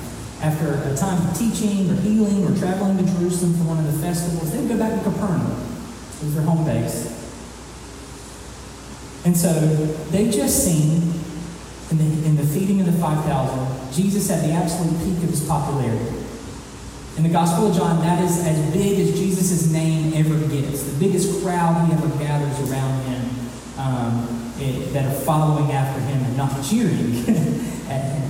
after 0.45 0.75
a 0.93 0.95
time 0.95 1.27
of 1.27 1.39
teaching 1.39 1.91
or 1.91 1.95
healing 2.03 2.45
or 2.45 2.55
traveling 2.59 2.99
to 2.99 3.05
Jerusalem 3.17 3.55
for 3.55 3.65
one 3.65 3.79
of 3.79 3.91
the 3.91 3.99
festivals. 4.05 4.53
They 4.53 4.59
would 4.59 4.69
go 4.69 4.77
back 4.77 4.93
to 4.93 5.11
Capernaum. 5.11 5.57
It 6.21 6.25
was 6.25 6.35
their 6.35 6.45
home 6.45 6.67
base. 6.67 7.09
And 9.25 9.35
so 9.35 9.49
they 10.13 10.31
just 10.31 10.65
seen 10.65 11.01
in 11.91 11.97
the, 11.97 12.27
in 12.29 12.37
the 12.37 12.45
feeding 12.45 12.81
of 12.81 12.87
the 12.87 12.93
5,000, 12.93 13.93
Jesus 13.95 14.31
at 14.31 14.45
the 14.45 14.53
absolute 14.53 14.93
peak 15.01 15.25
of 15.25 15.31
his 15.31 15.49
popularity. 15.49 16.13
In 17.17 17.23
the 17.23 17.31
Gospel 17.31 17.69
of 17.69 17.77
John, 17.77 18.01
that 18.01 18.23
is 18.23 18.45
as 18.45 18.73
big 18.75 19.01
as 19.01 19.17
Jesus' 19.17 19.71
name 19.73 20.13
ever 20.13 20.37
gets. 20.49 20.83
The 20.83 20.99
biggest 21.01 21.43
crowd 21.43 21.87
he 21.87 21.95
ever 21.95 22.09
gathers 22.19 22.69
around 22.69 23.01
him 23.05 23.25
um, 23.79 24.53
it, 24.59 24.93
that 24.93 25.07
are 25.07 25.21
following 25.21 25.73
after 25.73 26.01
him 26.01 26.23
and 26.23 26.37
not 26.37 26.51
cheering 26.63 27.17
at 27.89 28.13
him. 28.13 28.24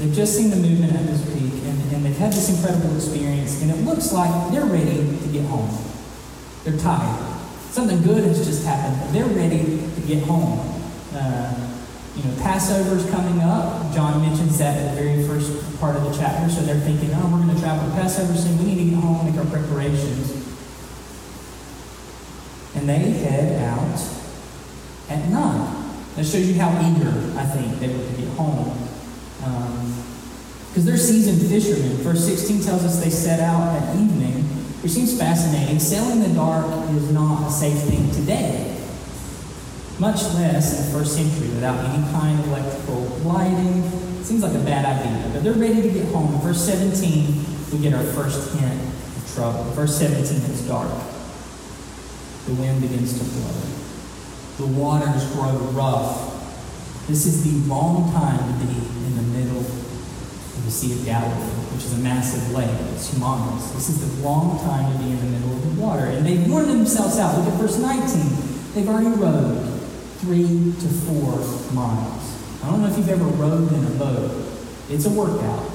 They've 0.00 0.14
just 0.14 0.34
seen 0.34 0.48
the 0.48 0.56
movement 0.56 0.94
at 0.94 1.04
this 1.04 1.20
peak, 1.28 1.60
and, 1.68 1.92
and 1.92 2.02
they've 2.06 2.16
had 2.16 2.32
this 2.32 2.48
incredible 2.48 2.96
experience, 2.96 3.60
and 3.60 3.70
it 3.70 3.84
looks 3.84 4.14
like 4.14 4.32
they're 4.50 4.64
ready 4.64 4.96
to 4.96 5.28
get 5.28 5.44
home. 5.44 5.68
They're 6.64 6.78
tired. 6.78 7.20
Something 7.68 8.00
good 8.00 8.24
has 8.24 8.46
just 8.46 8.64
happened. 8.64 9.14
They're 9.14 9.28
ready 9.28 9.60
to 9.60 10.00
get 10.06 10.22
home. 10.22 10.58
Uh, 11.12 11.52
you 12.16 12.24
know, 12.24 12.34
Passover 12.40 12.96
is 12.96 13.10
coming 13.10 13.42
up. 13.42 13.92
John 13.94 14.22
mentions 14.22 14.56
that 14.56 14.78
at 14.78 14.94
the 14.94 15.02
very 15.02 15.22
first 15.28 15.52
part 15.78 15.96
of 15.96 16.04
the 16.04 16.16
chapter. 16.16 16.48
So 16.48 16.62
they're 16.62 16.80
thinking, 16.80 17.10
oh, 17.12 17.28
we're 17.30 17.44
going 17.44 17.54
to 17.54 17.60
travel 17.60 17.86
to 17.86 17.94
Passover 17.94 18.34
soon. 18.34 18.56
We 18.56 18.72
need 18.72 18.78
to 18.78 18.90
get 18.96 19.04
home, 19.04 19.26
make 19.26 19.36
our 19.36 19.44
preparations. 19.44 20.32
And 22.74 22.88
they 22.88 22.98
head 23.20 23.62
out 23.68 24.00
at 25.10 25.28
night. 25.28 25.76
That 26.16 26.24
shows 26.24 26.48
you 26.48 26.58
how 26.58 26.70
eager, 26.88 27.12
I 27.38 27.44
think, 27.44 27.78
they 27.80 27.88
were 27.88 28.02
to 28.02 28.16
get 28.16 28.28
home. 28.30 28.89
Because 29.40 30.78
um, 30.78 30.84
they're 30.84 30.96
seasoned 30.96 31.40
fishermen. 31.48 31.96
Verse 31.98 32.24
16 32.24 32.62
tells 32.62 32.84
us 32.84 33.02
they 33.02 33.10
set 33.10 33.40
out 33.40 33.76
at 33.76 33.96
evening, 33.96 34.42
which 34.82 34.92
seems 34.92 35.18
fascinating. 35.18 35.78
Sailing 35.78 36.22
in 36.22 36.28
the 36.30 36.34
dark 36.34 36.66
is 36.90 37.10
not 37.12 37.48
a 37.48 37.50
safe 37.50 37.78
thing 37.84 38.10
today 38.12 38.70
much 40.00 40.22
less 40.32 40.80
in 40.80 40.86
the 40.86 40.98
first 40.98 41.14
century 41.14 41.48
without 41.48 41.78
any 41.84 42.02
kind 42.10 42.40
of 42.40 42.48
electrical 42.48 43.02
lighting. 43.28 43.82
Seems 44.24 44.42
like 44.42 44.54
a 44.54 44.64
bad 44.64 44.86
idea, 44.86 45.30
but 45.32 45.44
they're 45.44 45.52
ready 45.52 45.82
to 45.82 45.90
get 45.90 46.06
home. 46.06 46.40
Verse 46.40 46.64
17, 46.64 47.44
we 47.70 47.78
get 47.78 47.92
our 47.92 48.02
first 48.02 48.58
hint 48.58 48.80
of 48.80 49.32
trouble. 49.34 49.64
Verse 49.72 49.98
17 49.98 50.22
is 50.50 50.66
dark. 50.66 50.90
The 52.46 52.54
wind 52.54 52.80
begins 52.80 53.18
to 53.18 53.24
blow. 53.24 54.66
The 54.66 54.80
waters 54.80 55.30
grow 55.32 55.52
rough. 55.72 56.29
This 57.08 57.26
is 57.26 57.42
the 57.44 57.68
wrong 57.68 58.12
time 58.12 58.38
to 58.38 58.66
be 58.66 58.76
in 58.76 59.16
the 59.16 59.22
middle 59.38 59.58
of 59.58 60.64
the 60.64 60.70
Sea 60.70 60.92
of 60.92 61.04
Galilee, 61.04 61.50
which 61.72 61.84
is 61.84 61.94
a 61.94 62.02
massive 62.02 62.52
lake. 62.52 62.70
It's 62.94 63.10
humongous. 63.10 63.72
This 63.74 63.88
is 63.88 63.98
the 64.00 64.22
wrong 64.22 64.58
time 64.60 64.92
to 64.92 64.98
be 65.02 65.10
in 65.10 65.18
the 65.18 65.38
middle 65.38 65.52
of 65.56 65.62
the 65.64 65.80
water. 65.80 66.06
And 66.06 66.26
they've 66.26 66.46
worn 66.48 66.68
themselves 66.68 67.18
out. 67.18 67.36
Look 67.38 67.48
at 67.48 67.58
verse 67.58 67.78
19. 67.78 68.74
They've 68.74 68.88
already 68.88 69.10
rowed 69.16 69.80
three 70.20 70.74
to 70.78 70.88
four 71.08 71.40
miles. 71.72 72.22
I 72.62 72.70
don't 72.70 72.82
know 72.82 72.88
if 72.88 72.96
you've 72.98 73.08
ever 73.08 73.24
rowed 73.24 73.72
in 73.72 73.84
a 73.84 73.94
boat. 73.96 74.30
It's 74.90 75.06
a 75.06 75.10
workout. 75.10 75.66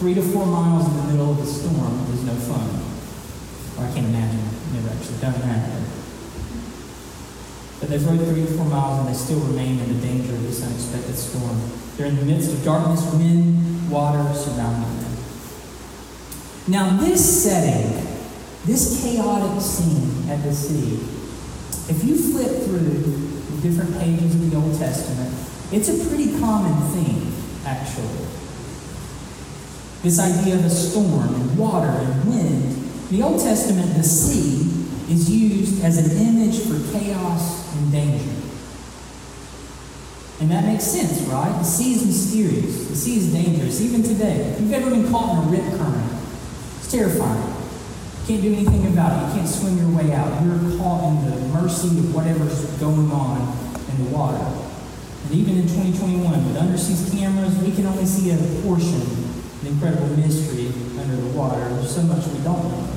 Three 0.00 0.14
to 0.14 0.22
four 0.22 0.46
miles 0.46 0.88
in 0.88 0.96
the 0.96 1.12
middle 1.12 1.30
of 1.32 1.38
a 1.38 1.46
storm 1.46 2.00
is 2.12 2.24
no 2.24 2.34
fun. 2.34 2.66
Or 3.76 3.88
I 3.88 3.92
can't 3.94 4.06
imagine. 4.06 4.40
I've 4.40 4.74
never 4.74 4.88
actually 4.88 5.18
done 5.18 5.38
that. 5.40 6.03
But 7.84 7.90
they've 7.90 8.06
rowed 8.06 8.26
three 8.26 8.46
to 8.46 8.52
four 8.52 8.64
miles 8.64 9.00
and 9.00 9.08
they 9.10 9.12
still 9.12 9.40
remain 9.40 9.78
in 9.78 10.00
the 10.00 10.06
danger 10.06 10.32
of 10.32 10.42
this 10.42 10.64
unexpected 10.64 11.16
storm. 11.16 11.60
They're 11.98 12.06
in 12.06 12.16
the 12.16 12.24
midst 12.24 12.50
of 12.50 12.64
darkness, 12.64 13.04
wind, 13.12 13.90
water 13.90 14.24
surrounding 14.32 15.02
them. 15.02 15.16
Now, 16.66 16.96
this 16.96 17.44
setting, 17.44 17.92
this 18.64 19.02
chaotic 19.02 19.60
scene 19.60 20.30
at 20.30 20.42
the 20.42 20.54
sea, 20.54 20.94
if 21.92 22.02
you 22.02 22.16
flip 22.16 22.62
through 22.62 22.78
the 22.78 23.68
different 23.68 24.00
pages 24.00 24.34
of 24.34 24.50
the 24.50 24.56
Old 24.56 24.78
Testament, 24.78 25.34
it's 25.70 25.90
a 25.90 26.08
pretty 26.08 26.38
common 26.38 26.72
theme, 26.94 27.34
actually. 27.66 28.24
This 30.02 30.18
idea 30.18 30.54
of 30.54 30.64
a 30.64 30.70
storm 30.70 31.34
and 31.34 31.58
water 31.58 31.90
and 31.90 32.30
wind. 32.30 32.64
In 33.10 33.18
the 33.18 33.22
Old 33.22 33.42
Testament, 33.42 33.94
the 33.94 34.02
sea 34.02 34.73
is 35.08 35.30
used 35.30 35.84
as 35.84 35.98
an 35.98 36.26
image 36.26 36.60
for 36.60 36.80
chaos 36.92 37.74
and 37.76 37.92
danger. 37.92 38.44
And 40.40 40.50
that 40.50 40.64
makes 40.64 40.84
sense, 40.84 41.20
right? 41.28 41.52
The 41.58 41.64
sea 41.64 41.94
is 41.94 42.06
mysterious. 42.06 42.88
The 42.88 42.96
sea 42.96 43.16
is 43.18 43.32
dangerous, 43.32 43.80
even 43.80 44.02
today. 44.02 44.52
If 44.52 44.60
you've 44.60 44.72
ever 44.72 44.90
been 44.90 45.10
caught 45.10 45.30
in 45.32 45.48
a 45.48 45.56
rip 45.56 45.78
current, 45.78 46.12
it's 46.78 46.90
terrifying. 46.90 47.54
You 48.22 48.26
can't 48.26 48.42
do 48.42 48.52
anything 48.52 48.86
about 48.92 49.12
it. 49.12 49.28
You 49.28 49.40
can't 49.40 49.48
swim 49.48 49.78
your 49.78 49.96
way 49.96 50.12
out. 50.12 50.42
You're 50.42 50.78
caught 50.78 51.04
in 51.04 51.30
the 51.30 51.36
mercy 51.54 51.88
of 51.88 52.14
whatever's 52.14 52.64
going 52.80 53.10
on 53.12 53.40
in 53.90 54.04
the 54.04 54.10
water. 54.10 54.42
And 55.24 55.32
even 55.32 55.56
in 55.56 55.62
2021, 55.68 56.46
with 56.46 56.56
undersea 56.56 57.18
cameras, 57.18 57.56
we 57.58 57.72
can 57.72 57.86
only 57.86 58.04
see 58.04 58.30
a 58.32 58.36
portion 58.62 59.00
of 59.00 59.62
the 59.62 59.68
incredible 59.68 60.08
mystery 60.16 60.66
under 60.98 61.16
the 61.16 61.28
water. 61.28 61.60
There's 61.60 61.94
so 61.94 62.02
much 62.02 62.26
we 62.26 62.42
don't 62.42 62.64
know. 62.68 62.93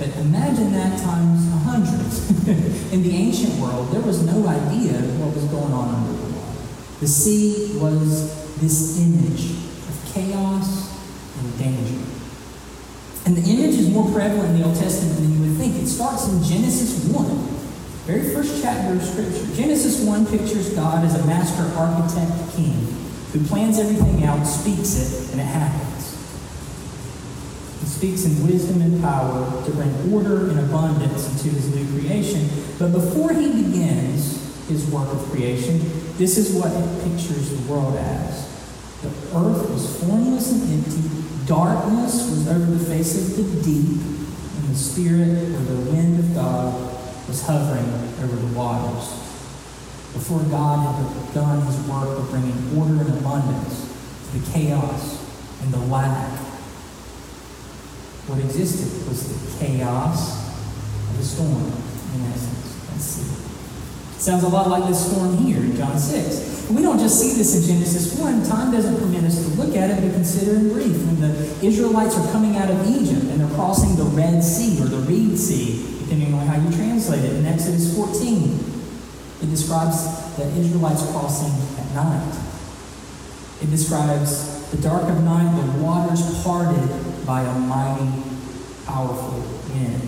But 0.00 0.16
imagine 0.16 0.72
that 0.72 0.98
times 0.98 1.46
a 1.52 1.60
hundred. 1.60 2.00
In 2.92 3.02
the 3.02 3.14
ancient 3.14 3.60
world, 3.60 3.92
there 3.92 4.00
was 4.00 4.24
no 4.24 4.48
idea 4.48 4.96
of 4.98 5.20
what 5.20 5.34
was 5.34 5.44
going 5.52 5.74
on 5.74 5.94
under 5.94 6.12
the 6.16 6.32
water. 6.32 6.56
The 7.00 7.06
sea 7.06 7.76
was 7.76 8.56
this 8.62 8.96
image 8.96 9.60
of 9.60 10.10
chaos 10.14 10.96
and 11.36 11.58
danger. 11.58 12.00
And 13.26 13.36
the 13.36 13.44
image 13.44 13.76
is 13.76 13.90
more 13.90 14.10
prevalent 14.10 14.56
in 14.56 14.60
the 14.60 14.64
Old 14.64 14.76
Testament 14.76 15.20
than 15.20 15.34
you 15.36 15.50
would 15.50 15.60
think. 15.60 15.76
It 15.76 15.86
starts 15.86 16.32
in 16.32 16.42
Genesis 16.44 17.04
1, 17.12 17.36
very 18.08 18.32
first 18.32 18.62
chapter 18.62 18.94
of 18.94 19.04
Scripture. 19.04 19.54
Genesis 19.54 20.02
1 20.02 20.26
pictures 20.32 20.72
God 20.72 21.04
as 21.04 21.14
a 21.20 21.26
master 21.26 21.64
architect 21.76 22.56
king 22.56 22.72
who 23.32 23.44
plans 23.44 23.78
everything 23.78 24.24
out, 24.24 24.42
speaks 24.44 24.96
it, 24.96 25.32
and 25.32 25.40
it 25.42 25.44
happens. 25.44 25.89
Speaks 27.90 28.24
in 28.24 28.46
wisdom 28.46 28.80
and 28.80 29.02
power 29.02 29.62
to 29.66 29.70
bring 29.72 30.12
order 30.12 30.48
and 30.48 30.58
abundance 30.60 31.28
into 31.28 31.54
his 31.54 31.74
new 31.74 32.00
creation. 32.00 32.48
But 32.78 32.92
before 32.92 33.34
he 33.34 33.48
begins 33.48 34.40
his 34.68 34.90
work 34.90 35.12
of 35.12 35.18
creation, 35.30 35.80
this 36.16 36.38
is 36.38 36.54
what 36.54 36.72
it 36.72 37.04
pictures 37.04 37.50
the 37.50 37.70
world 37.70 37.96
as. 37.96 38.48
The 39.02 39.08
earth 39.36 39.68
was 39.70 40.00
formless 40.00 40.50
and 40.52 40.72
empty, 40.72 41.46
darkness 41.46 42.30
was 42.30 42.48
over 42.48 42.64
the 42.64 42.84
face 42.84 43.18
of 43.18 43.36
the 43.36 43.62
deep, 43.62 44.00
and 44.00 44.68
the 44.70 44.74
Spirit 44.74 45.52
or 45.52 45.60
the 45.60 45.90
wind 45.90 46.20
of 46.20 46.34
God 46.34 46.72
was 47.28 47.42
hovering 47.44 47.86
over 48.22 48.36
the 48.36 48.56
waters. 48.56 49.10
Before 50.14 50.40
God 50.44 50.94
had 50.96 51.26
begun 51.26 51.66
his 51.66 51.78
work 51.86 52.18
of 52.18 52.30
bringing 52.30 52.78
order 52.78 53.02
and 53.02 53.18
abundance 53.18 53.92
to 54.30 54.38
the 54.38 54.52
chaos 54.52 55.26
and 55.62 55.72
the 55.74 55.78
lack 55.78 56.49
what 58.30 58.38
existed 58.38 58.86
was 59.10 59.26
the 59.26 59.58
chaos 59.58 60.54
of 61.10 61.18
the 61.18 61.24
storm, 61.24 61.66
in 62.14 62.30
essence. 62.30 62.78
See. 63.02 63.26
Sounds 64.22 64.44
a 64.44 64.48
lot 64.48 64.68
like 64.68 64.86
this 64.86 65.10
storm 65.10 65.36
here 65.38 65.58
in 65.58 65.74
John 65.74 65.98
6. 65.98 66.70
We 66.70 66.82
don't 66.82 67.00
just 67.00 67.18
see 67.18 67.34
this 67.34 67.58
in 67.58 67.74
Genesis 67.74 68.16
1. 68.20 68.46
Time 68.46 68.70
doesn't 68.70 68.96
permit 68.98 69.24
us 69.24 69.42
to 69.42 69.50
look 69.60 69.74
at 69.74 69.90
it, 69.90 70.00
but 70.00 70.14
consider 70.14 70.54
in 70.54 70.72
brief. 70.72 70.94
When 70.94 71.20
the 71.20 71.66
Israelites 71.66 72.16
are 72.16 72.30
coming 72.30 72.56
out 72.56 72.70
of 72.70 72.86
Egypt 72.86 73.26
and 73.26 73.40
they're 73.40 73.54
crossing 73.56 73.96
the 73.96 74.04
Red 74.04 74.44
Sea 74.44 74.80
or 74.80 74.86
the 74.86 74.98
Reed 74.98 75.36
Sea, 75.36 75.82
depending 76.04 76.32
on 76.34 76.46
how 76.46 76.54
you 76.62 76.70
translate 76.76 77.24
it, 77.24 77.34
in 77.34 77.46
Exodus 77.46 77.96
14, 77.96 78.54
it 79.42 79.50
describes 79.50 80.06
the 80.36 80.46
Israelites 80.54 81.02
crossing 81.10 81.50
at 81.82 81.94
night. 81.96 82.38
It 83.62 83.70
describes 83.70 84.70
the 84.70 84.78
dark 84.78 85.02
of 85.02 85.24
night, 85.24 85.50
the 85.56 85.82
waters 85.82 86.22
parted 86.44 87.09
by 87.30 87.42
a 87.42 87.58
mighty, 87.60 88.10
powerful 88.86 89.38
wind. 89.68 90.02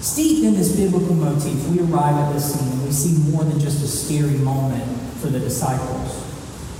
Steeped 0.00 0.46
in 0.46 0.54
this 0.54 0.74
biblical 0.74 1.14
motif, 1.14 1.68
we 1.68 1.80
arrive 1.80 2.16
at 2.16 2.32
this 2.32 2.54
scene 2.54 2.72
and 2.72 2.82
we 2.86 2.90
see 2.90 3.30
more 3.30 3.44
than 3.44 3.60
just 3.60 3.84
a 3.84 3.86
scary 3.86 4.38
moment 4.38 4.82
for 5.20 5.26
the 5.26 5.38
disciples. 5.38 6.24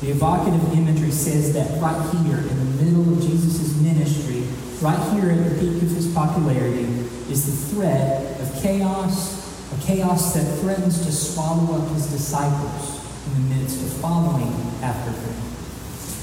The 0.01 0.13
evocative 0.13 0.73
imagery 0.73 1.11
says 1.11 1.53
that 1.53 1.83
right 1.83 2.01
here 2.17 2.39
in 2.39 2.57
the 2.57 2.83
middle 2.83 3.13
of 3.13 3.21
Jesus' 3.21 3.79
ministry, 3.83 4.49
right 4.81 4.99
here 5.13 5.33
at 5.33 5.45
the 5.45 5.61
peak 5.61 5.83
of 5.83 5.91
his 5.91 6.11
popularity, 6.15 6.89
is 7.29 7.45
the 7.45 7.75
threat 7.75 8.41
of 8.41 8.63
chaos, 8.63 9.37
a 9.71 9.83
chaos 9.83 10.33
that 10.33 10.61
threatens 10.61 11.05
to 11.05 11.13
swallow 11.13 11.77
up 11.77 11.93
his 11.93 12.07
disciples 12.07 13.05
in 13.27 13.35
the 13.35 13.55
midst 13.55 13.83
of 13.83 13.93
following 14.01 14.51
after 14.81 15.11
him. 15.11 15.50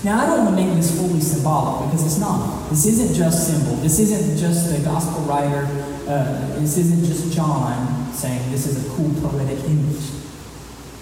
Now, 0.08 0.24
I 0.24 0.26
don't 0.26 0.46
want 0.46 0.58
to 0.58 0.64
make 0.64 0.74
this 0.74 0.98
fully 0.98 1.20
symbolic 1.20 1.92
because 1.92 2.06
it's 2.06 2.18
not. 2.18 2.70
This 2.70 2.86
isn't 2.86 3.14
just 3.14 3.46
symbol. 3.46 3.76
This 3.84 4.00
isn't 4.00 4.38
just 4.38 4.72
the 4.72 4.82
gospel 4.82 5.20
writer. 5.24 5.68
Uh, 6.08 6.48
this 6.62 6.78
isn't 6.78 7.04
just 7.04 7.36
John 7.36 8.14
saying 8.14 8.50
this 8.50 8.68
is 8.68 8.88
a 8.88 8.90
cool 8.96 9.12
poetic 9.20 9.60
image. 9.66 10.00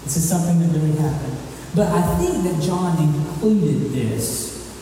This 0.02 0.16
is 0.16 0.28
something 0.28 0.58
that 0.58 0.76
really 0.76 0.98
happened. 0.98 1.38
But 1.76 1.86
I 1.92 2.02
think 2.16 2.42
that 2.50 2.60
John 2.60 3.00
included 3.00 3.92
this 3.92 4.74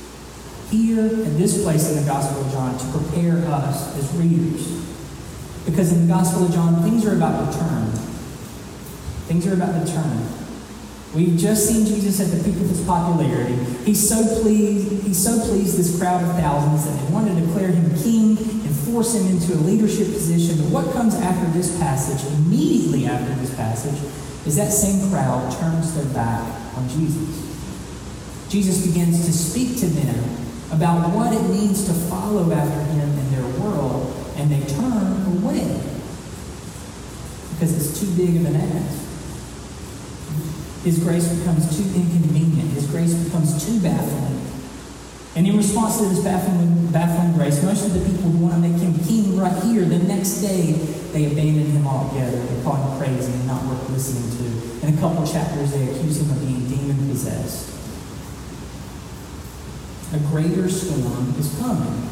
here 0.70 1.04
at 1.04 1.36
this 1.36 1.62
place 1.62 1.90
in 1.90 2.02
the 2.02 2.10
Gospel 2.10 2.46
of 2.46 2.50
John 2.50 2.78
to 2.78 2.98
prepare 2.98 3.36
us 3.52 3.94
as 3.98 4.10
readers. 4.14 4.72
Because 5.66 5.92
in 5.92 6.08
the 6.08 6.14
Gospel 6.14 6.46
of 6.46 6.50
John, 6.50 6.82
things 6.82 7.04
are 7.04 7.14
about 7.14 7.52
to 7.52 7.58
turn. 7.58 7.90
Things 9.28 9.46
are 9.46 9.52
about 9.52 9.86
to 9.86 9.92
turn. 9.92 10.43
We've 11.14 11.38
just 11.38 11.68
seen 11.68 11.86
Jesus 11.86 12.18
at 12.18 12.36
the 12.36 12.42
peak 12.42 12.60
of 12.60 12.68
his 12.68 12.84
popularity. 12.84 13.54
He's 13.84 14.02
so 14.02 14.42
pleased, 14.42 15.06
he's 15.06 15.22
so 15.22 15.38
pleased 15.46 15.78
this 15.78 15.96
crowd 15.96 16.24
of 16.24 16.34
thousands 16.34 16.86
that 16.86 17.06
they 17.06 17.12
want 17.14 17.28
to 17.28 17.34
declare 17.34 17.70
him 17.70 17.86
king 18.02 18.36
and 18.36 18.76
force 18.82 19.14
him 19.14 19.24
into 19.28 19.54
a 19.54 19.60
leadership 19.62 20.08
position. 20.08 20.58
But 20.58 20.70
what 20.72 20.92
comes 20.92 21.14
after 21.14 21.46
this 21.56 21.78
passage, 21.78 22.18
immediately 22.34 23.06
after 23.06 23.32
this 23.34 23.54
passage, 23.54 23.94
is 24.44 24.56
that 24.56 24.72
same 24.72 25.08
crowd 25.10 25.52
turns 25.60 25.94
their 25.94 26.12
back 26.12 26.42
on 26.74 26.88
Jesus. 26.88 27.44
Jesus 28.48 28.84
begins 28.84 29.24
to 29.24 29.32
speak 29.32 29.78
to 29.80 29.86
them 29.86 30.18
about 30.72 31.14
what 31.14 31.32
it 31.32 31.42
means 31.48 31.86
to 31.86 31.92
follow 32.10 32.50
after 32.50 32.80
him 32.90 33.08
in 33.08 33.30
their 33.30 33.60
world, 33.62 34.12
and 34.34 34.50
they 34.50 34.66
turn 34.66 35.38
away 35.38 35.80
because 37.52 37.70
it's 37.78 38.00
too 38.00 38.10
big 38.16 38.34
of 38.34 38.46
an 38.46 38.56
ask. 38.56 39.03
His 40.84 40.98
grace 40.98 41.26
becomes 41.32 41.64
too 41.74 41.88
inconvenient. 41.96 42.70
His 42.72 42.86
grace 42.86 43.14
becomes 43.14 43.64
too 43.64 43.80
baffling. 43.80 44.44
And 45.34 45.48
in 45.48 45.56
response 45.56 45.98
to 45.98 46.04
this 46.04 46.22
baffling, 46.22 46.92
baffling 46.92 47.32
grace, 47.32 47.62
most 47.64 47.86
of 47.86 47.94
the 47.94 48.00
people 48.00 48.30
who 48.30 48.44
want 48.44 48.54
to 48.54 48.60
make 48.60 48.78
him 48.80 48.92
king 49.04 49.36
right 49.36 49.62
here, 49.64 49.84
the 49.84 49.98
next 49.98 50.42
day, 50.42 50.72
they 51.12 51.24
abandon 51.24 51.66
him 51.72 51.86
altogether. 51.86 52.36
They 52.36 52.62
call 52.62 52.76
him 52.76 52.98
crazy 53.00 53.32
and 53.32 53.46
not 53.46 53.64
worth 53.64 53.88
listening 53.90 54.28
to. 54.38 54.86
In 54.86 54.94
a 54.94 55.00
couple 55.00 55.26
chapters, 55.26 55.72
they 55.72 55.88
accuse 55.88 56.20
him 56.20 56.30
of 56.30 56.40
being 56.40 56.68
demon 56.68 57.08
possessed. 57.08 57.72
A 60.12 60.18
greater 60.30 60.68
storm 60.68 61.34
is 61.38 61.58
coming. 61.58 62.10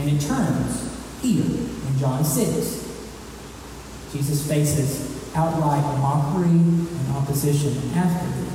And 0.00 0.10
it 0.10 0.20
turns 0.20 0.88
here 1.20 1.44
in 1.44 1.98
John 1.98 2.24
6. 2.24 2.88
Jesus 4.12 4.48
faces 4.48 5.07
outright 5.34 5.82
mockery 5.98 6.48
and 6.48 7.16
opposition 7.16 7.76
after 7.94 8.26
this. 8.40 8.48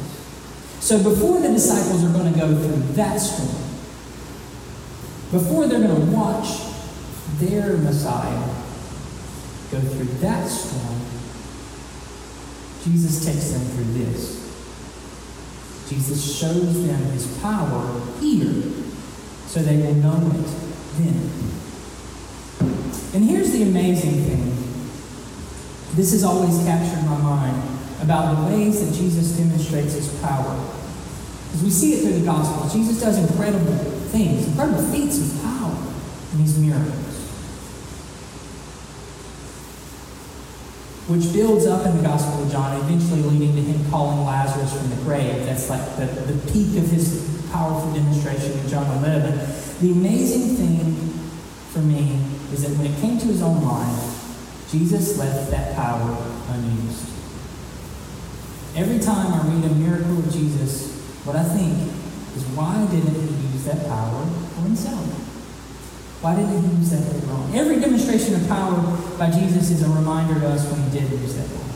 So 0.80 1.01
before 1.01 1.39
the 1.39 1.50
disciples 1.50 2.03
are 2.03 2.12
going 2.12 2.34
to 2.34 2.39
go 2.39 2.48
through 2.56 2.94
that 2.94 3.18
storm, 3.18 3.63
before 5.32 5.68
they're 5.68 5.80
going 5.80 5.96
to 5.96 6.12
watch 6.15 6.60
their 7.39 7.77
Messiah 7.77 8.48
go 9.72 9.80
through 9.80 10.06
that 10.20 10.48
storm, 10.48 11.00
Jesus 12.84 13.25
takes 13.25 13.51
them 13.51 13.62
through 13.62 13.94
this. 14.03 14.44
Jesus 15.89 16.38
shows 16.38 16.86
them 16.86 17.01
his 17.12 17.38
power 17.39 18.01
here 18.20 18.63
so 19.48 19.62
they 19.62 19.77
will 19.77 19.96
know 19.96 20.32
it 20.34 20.46
then. 20.98 21.30
And 23.13 23.24
here's 23.24 23.51
the 23.51 23.63
amazing 23.63 24.24
thing 24.24 24.52
this 25.95 26.12
has 26.12 26.23
always 26.23 26.57
captured 26.65 27.03
my 27.05 27.17
mind 27.17 27.79
about 28.01 28.35
the 28.35 28.55
ways 28.55 28.85
that 28.85 28.95
Jesus 28.97 29.38
demonstrates 29.38 29.93
his 29.93 30.09
power. 30.21 30.59
As 31.53 31.63
we 31.63 31.69
see 31.69 31.93
it 31.93 32.01
through 32.01 32.19
the 32.19 32.25
gospel, 32.25 32.67
Jesus 32.69 33.00
does 33.00 33.17
incredible 33.17 33.73
things, 34.09 34.47
incredible 34.47 34.83
feats 34.91 35.19
of 35.19 35.41
power 35.43 35.77
in 36.33 36.39
these 36.39 36.57
miracles. 36.57 37.13
which 41.07 41.33
builds 41.33 41.67
up 41.67 41.85
in 41.85 41.97
the 41.97 42.03
Gospel 42.03 42.43
of 42.43 42.51
John, 42.51 42.79
eventually 42.79 43.21
leading 43.23 43.55
to 43.55 43.62
him 43.62 43.91
calling 43.91 44.25
Lazarus 44.25 44.71
from 44.71 44.89
the 44.89 44.95
grave. 45.03 45.45
That's 45.45 45.69
like 45.69 45.83
the, 45.97 46.05
the 46.05 46.51
peak 46.51 46.77
of 46.79 46.88
his 46.89 47.27
powerful 47.51 47.91
demonstration 47.93 48.57
in 48.57 48.67
John 48.69 48.88
11. 49.03 49.35
The 49.81 49.91
amazing 49.91 50.55
thing 50.55 50.95
for 51.71 51.79
me 51.79 52.17
is 52.53 52.63
that 52.63 52.77
when 52.77 52.88
it 52.88 53.00
came 53.01 53.19
to 53.19 53.25
his 53.27 53.41
own 53.41 53.62
life, 53.63 54.12
Jesus 54.74 55.20
left 55.20 55.51
that 55.51 55.75
power 55.75 56.18
unused. 56.50 57.06
Every 58.75 58.98
time 58.98 59.32
I 59.32 59.46
read 59.46 59.70
a 59.70 59.75
miracle 59.75 60.18
of 60.18 60.34
Jesus, 60.34 60.98
what 61.30 61.36
I 61.36 61.44
think 61.44 61.77
is 62.34 62.42
why 62.58 62.82
didn't 62.89 63.13
he 63.13 63.53
use 63.53 63.65
that 63.65 63.86
power 63.86 64.25
for 64.25 64.62
himself? 64.65 65.06
Why 66.25 66.34
didn't 66.34 66.58
he 66.58 66.77
use 66.82 66.89
that 66.89 67.06
later 67.06 67.32
on? 67.34 67.53
Every 67.53 67.80
demonstration 67.80 68.34
of 68.34 68.48
power 68.48 68.82
by 69.20 69.30
Jesus 69.30 69.70
is 69.70 69.84
a 69.84 69.89
reminder 69.94 70.42
to 70.42 70.48
us 70.50 70.65
when 70.65 70.82
he 70.89 71.00
did 71.00 71.22
use 71.22 71.38
that 71.38 71.46
power. 71.53 71.70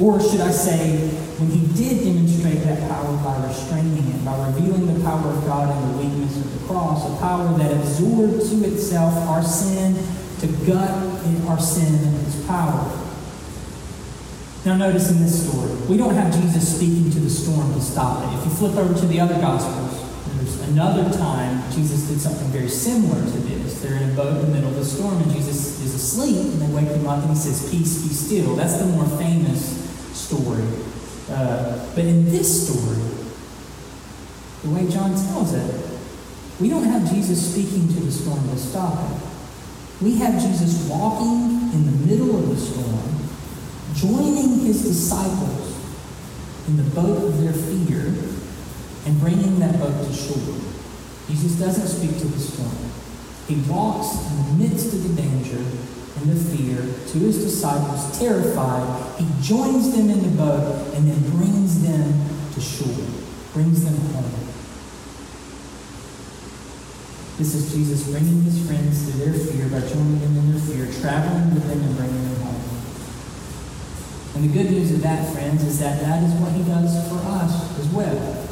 Or 0.00 0.16
should 0.16 0.40
I 0.40 0.50
say, 0.50 0.96
when 1.36 1.50
he 1.50 1.68
did 1.76 2.08
demonstrate 2.08 2.64
that 2.64 2.88
power 2.88 3.20
by 3.20 3.36
restraining 3.46 4.16
it, 4.16 4.24
by 4.24 4.32
revealing 4.48 4.88
the 4.88 5.04
power 5.04 5.28
of 5.28 5.44
God 5.44 5.68
in 5.68 5.92
the 5.92 6.08
weakness 6.08 6.38
of 6.38 6.48
the 6.58 6.66
cross, 6.66 7.04
a 7.04 7.20
power 7.20 7.52
that 7.58 7.70
absorbed 7.70 8.48
to 8.48 8.64
itself 8.64 9.12
our 9.28 9.42
sin, 9.42 9.92
to 10.40 10.46
gut 10.64 11.10
our 11.50 11.60
sin 11.60 11.92
power. 12.50 13.06
Now, 14.66 14.76
notice 14.76 15.10
in 15.10 15.22
this 15.22 15.46
story, 15.46 15.70
we 15.88 15.96
don't 15.96 16.14
have 16.14 16.34
Jesus 16.34 16.76
speaking 16.76 17.10
to 17.12 17.20
the 17.20 17.30
storm 17.30 17.72
to 17.72 17.80
stop 17.80 18.26
it. 18.26 18.38
If 18.38 18.44
you 18.44 18.50
flip 18.50 18.76
over 18.76 18.92
to 18.92 19.06
the 19.06 19.20
other 19.20 19.38
Gospels, 19.40 19.96
there's 20.36 20.60
another 20.68 21.08
time 21.16 21.62
Jesus 21.72 22.08
did 22.08 22.20
something 22.20 22.48
very 22.48 22.68
similar 22.68 23.20
to 23.20 23.38
this. 23.48 23.80
They're 23.80 23.96
in 23.96 24.10
a 24.10 24.14
boat 24.14 24.36
in 24.36 24.50
the 24.50 24.52
middle 24.52 24.68
of 24.68 24.76
the 24.76 24.84
storm, 24.84 25.16
and 25.22 25.32
Jesus 25.32 25.80
is 25.80 25.94
asleep, 25.94 26.36
and 26.36 26.60
they 26.60 26.74
wake 26.74 26.92
him 26.92 27.06
up, 27.06 27.22
and 27.22 27.30
he 27.30 27.36
says, 27.36 27.70
Peace, 27.70 28.02
be 28.02 28.12
still. 28.12 28.54
That's 28.56 28.76
the 28.76 28.86
more 28.86 29.06
famous 29.16 29.62
story. 30.12 30.66
Uh, 31.30 31.78
but 31.94 32.04
in 32.04 32.26
this 32.26 32.66
story, 32.66 33.00
the 34.62 34.70
way 34.70 34.90
John 34.90 35.14
tells 35.14 35.54
it, 35.54 35.90
we 36.60 36.68
don't 36.68 36.84
have 36.84 37.08
Jesus 37.08 37.52
speaking 37.52 37.88
to 37.94 38.00
the 38.00 38.12
storm 38.12 38.46
to 38.50 38.58
stop 38.58 39.10
it. 39.10 39.30
We 40.00 40.16
have 40.16 40.40
Jesus 40.40 40.88
walking 40.88 41.72
in 41.74 41.84
the 41.84 42.06
middle 42.06 42.38
of 42.38 42.48
the 42.48 42.56
storm, 42.56 43.20
joining 43.94 44.60
his 44.60 44.82
disciples 44.82 45.76
in 46.68 46.78
the 46.78 46.84
boat 46.94 47.22
of 47.22 47.40
their 47.42 47.52
fear, 47.52 48.06
and 49.04 49.20
bringing 49.20 49.58
that 49.60 49.78
boat 49.78 50.06
to 50.06 50.12
shore. 50.12 50.56
Jesus 51.28 51.58
doesn't 51.58 51.86
speak 51.86 52.18
to 52.18 52.26
the 52.28 52.38
storm. 52.38 52.90
He 53.46 53.60
walks 53.70 54.26
in 54.30 54.58
the 54.58 54.64
midst 54.64 54.94
of 54.94 55.02
the 55.02 55.22
danger 55.22 55.58
and 55.58 56.30
the 56.30 56.56
fear 56.56 56.76
to 56.80 57.18
his 57.18 57.44
disciples, 57.44 58.18
terrified. 58.18 59.18
He 59.18 59.26
joins 59.42 59.94
them 59.94 60.08
in 60.08 60.22
the 60.22 60.36
boat 60.36 60.94
and 60.94 61.08
then 61.08 61.30
brings 61.30 61.82
them 61.82 62.26
to 62.54 62.60
shore, 62.60 63.06
brings 63.52 63.84
them 63.84 63.96
home. 64.12 64.49
This 67.40 67.54
is 67.54 67.72
Jesus 67.72 68.06
bringing 68.06 68.42
his 68.42 68.66
friends 68.66 69.10
to 69.10 69.16
their 69.16 69.32
fear 69.32 69.64
by 69.72 69.80
joining 69.88 70.20
them 70.20 70.36
in 70.36 70.52
their 70.52 70.60
fear, 70.60 70.84
traveling 71.00 71.54
with 71.54 71.64
them 71.64 71.80
and 71.80 71.96
bringing 71.96 72.22
them 72.28 72.42
home. 72.42 72.60
And 74.34 74.44
the 74.44 74.52
good 74.52 74.70
news 74.70 74.92
of 74.92 75.00
that, 75.00 75.32
friends, 75.32 75.64
is 75.64 75.78
that 75.78 76.02
that 76.02 76.22
is 76.22 76.34
what 76.34 76.52
he 76.52 76.62
does 76.64 76.92
for 77.08 77.16
us 77.40 77.78
as 77.80 77.88
well. 77.96 78.44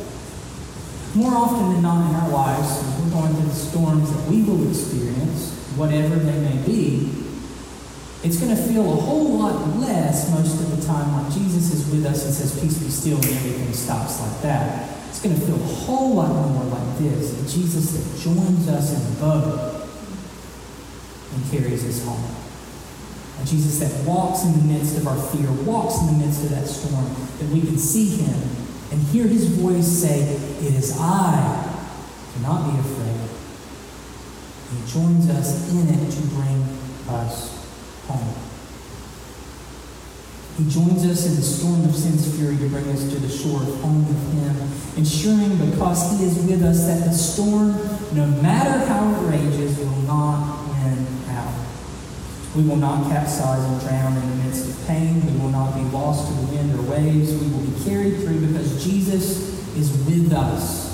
More 1.14 1.37
often 1.37 1.75
than 1.75 1.83
not 1.83 2.09
in 2.09 2.16
our 2.16 2.30
lives, 2.30 2.80
we're 2.97 3.11
going 3.11 3.35
through 3.35 3.50
the 3.50 3.54
storms 3.54 4.11
that 4.11 4.25
we 4.30 4.42
will 4.42 4.66
experience, 4.71 5.52
whatever 5.76 6.16
they 6.16 6.40
may 6.40 6.57
be, 6.64 7.12
it's 8.25 8.40
going 8.40 8.57
to 8.57 8.62
feel 8.62 8.90
a 8.90 8.97
whole 8.97 9.37
lot 9.37 9.68
less 9.76 10.33
most 10.33 10.62
of 10.62 10.75
the 10.75 10.87
time 10.87 11.12
when 11.12 11.30
Jesus 11.30 11.75
is 11.75 11.90
with 11.90 12.07
us 12.07 12.25
and 12.25 12.33
says, 12.33 12.59
Peace 12.59 12.78
be 12.78 12.88
still, 12.88 13.16
and 13.16 13.37
everything 13.37 13.71
stops 13.75 14.18
like 14.23 14.40
that. 14.40 14.98
It's 15.18 15.26
going 15.26 15.40
to 15.40 15.46
feel 15.46 15.56
a 15.56 15.75
whole 15.82 16.14
lot 16.14 16.30
more 16.30 16.62
like 16.66 16.98
this 16.98 17.34
a 17.34 17.52
Jesus 17.52 17.90
that 17.90 18.21
joins 18.23 18.69
us 18.69 18.95
in 18.95 19.14
the 19.14 19.21
boat 19.21 19.88
and 21.34 21.50
carries 21.50 21.84
us 21.84 22.04
home. 22.06 22.23
A 23.43 23.45
Jesus 23.45 23.80
that 23.80 24.06
walks 24.06 24.45
in 24.45 24.52
the 24.52 24.73
midst 24.73 24.97
of 24.97 25.08
our 25.08 25.16
fear, 25.16 25.50
walks 25.64 25.99
in 26.02 26.06
the 26.06 26.25
midst 26.25 26.45
of 26.45 26.50
that 26.50 26.69
storm, 26.69 27.04
that 27.40 27.49
we 27.52 27.62
can 27.62 27.76
see 27.76 28.10
him 28.10 28.49
and 28.93 29.02
hear 29.08 29.26
his 29.26 29.49
voice 29.49 29.88
say, 29.88 30.21
It 30.21 30.75
is 30.75 30.97
I. 31.00 31.66
Do 32.36 32.43
not 32.45 32.73
be 32.73 32.78
afraid. 32.78 33.28
He 34.71 34.93
joins 34.93 35.28
us 35.30 35.69
in 35.73 35.88
it 35.88 36.12
to 36.12 36.23
bring 36.28 36.62
us 37.08 37.66
home. 38.06 38.48
He 40.58 40.68
joins 40.68 41.06
us 41.06 41.25
in 41.25 41.36
the 41.36 41.42
storm 41.42 41.84
of 41.84 41.94
sin's 41.94 42.34
fury 42.36 42.56
to 42.56 42.68
bring 42.68 42.88
us 42.88 43.08
to 43.12 43.18
the 43.21 43.28
shore 43.28 43.62
of 43.62 43.80
home 43.80 44.08
with 44.08 44.18
Him, 44.34 44.99
ensuring 44.99 45.56
because 45.71 46.18
He 46.18 46.26
is 46.26 46.36
with 46.50 46.64
us 46.64 46.84
that 46.86 47.04
the 47.04 47.12
storm, 47.12 47.78
no 48.12 48.26
matter 48.42 48.84
how 48.86 49.08
it 49.08 49.30
rages, 49.30 49.78
will 49.78 50.02
not 50.02 50.66
win 50.66 51.06
out. 51.28 51.54
We 52.56 52.64
will 52.64 52.76
not 52.76 53.08
capsize 53.08 53.62
and 53.62 53.80
drown 53.82 54.16
in 54.16 54.30
the 54.30 54.44
midst 54.44 54.68
of 54.68 54.86
pain. 54.88 55.25
We 55.25 55.38
will 55.40 55.50
not 55.50 55.76
be 55.76 55.82
lost 55.94 56.26
to 56.26 56.34
the 56.34 56.56
wind 56.56 56.75
or 56.75 56.82
waves. 56.90 57.32
We 57.32 57.52
will 57.52 57.64
be 57.64 57.84
carried 57.84 58.16
through 58.16 58.44
because 58.49 58.84
Jesus 58.84 59.76
is 59.76 59.92
with 60.06 60.32
us. 60.32 60.88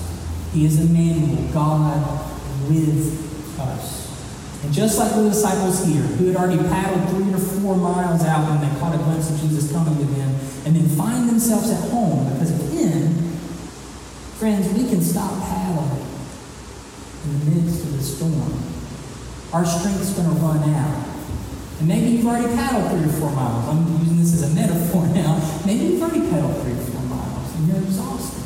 He 0.52 0.66
is 0.66 0.78
Emmanuel, 0.78 1.50
God 1.54 2.04
with 2.68 3.58
us. 3.58 4.03
And 4.64 4.72
just 4.72 4.98
like 4.98 5.12
the 5.12 5.28
disciples 5.28 5.84
here, 5.84 6.00
who 6.16 6.32
had 6.32 6.36
already 6.36 6.56
paddled 6.56 7.04
three 7.10 7.28
or 7.34 7.38
four 7.60 7.76
miles 7.76 8.24
out 8.24 8.48
when 8.48 8.64
they 8.64 8.80
caught 8.80 8.94
a 8.94 8.98
glimpse 8.98 9.30
of 9.30 9.38
Jesus 9.40 9.70
coming 9.70 9.94
to 9.98 10.04
them, 10.04 10.30
and 10.64 10.74
then 10.74 10.88
find 10.96 11.28
themselves 11.28 11.70
at 11.70 11.90
home 11.90 12.24
because 12.32 12.48
him, 12.72 13.12
friends, 14.40 14.72
we 14.72 14.88
can 14.88 15.02
stop 15.02 15.36
paddling 15.44 16.00
in 17.24 17.40
the 17.40 17.60
midst 17.60 17.84
of 17.84 17.92
the 17.92 18.02
storm. 18.02 18.56
Our 19.52 19.66
strength's 19.66 20.16
going 20.16 20.32
to 20.32 20.40
run 20.40 20.64
out. 20.74 21.14
And 21.80 21.88
maybe 21.88 22.16
you've 22.16 22.26
already 22.26 22.48
paddled 22.56 22.90
three 22.90 23.04
or 23.04 23.12
four 23.20 23.32
miles. 23.32 23.68
I'm 23.68 24.00
using 24.00 24.16
this 24.16 24.32
as 24.32 24.50
a 24.50 24.54
metaphor 24.54 25.06
now. 25.08 25.36
Maybe 25.66 25.92
you've 25.92 26.02
already 26.02 26.24
paddled 26.30 26.56
three 26.62 26.72
or 26.72 26.84
four 26.88 27.02
miles 27.02 27.54
and 27.56 27.68
you're 27.68 27.82
exhausted. 27.84 28.42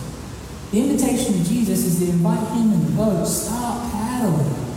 The 0.73 0.81
invitation 0.81 1.35
to 1.35 1.45
Jesus 1.49 1.85
is 1.85 1.99
to 2.01 2.11
invite 2.11 2.47
him 2.59 2.73
in 2.73 2.85
the 2.87 2.93
boat. 2.93 3.25
Stop 3.27 3.93
paddling. 3.93 4.68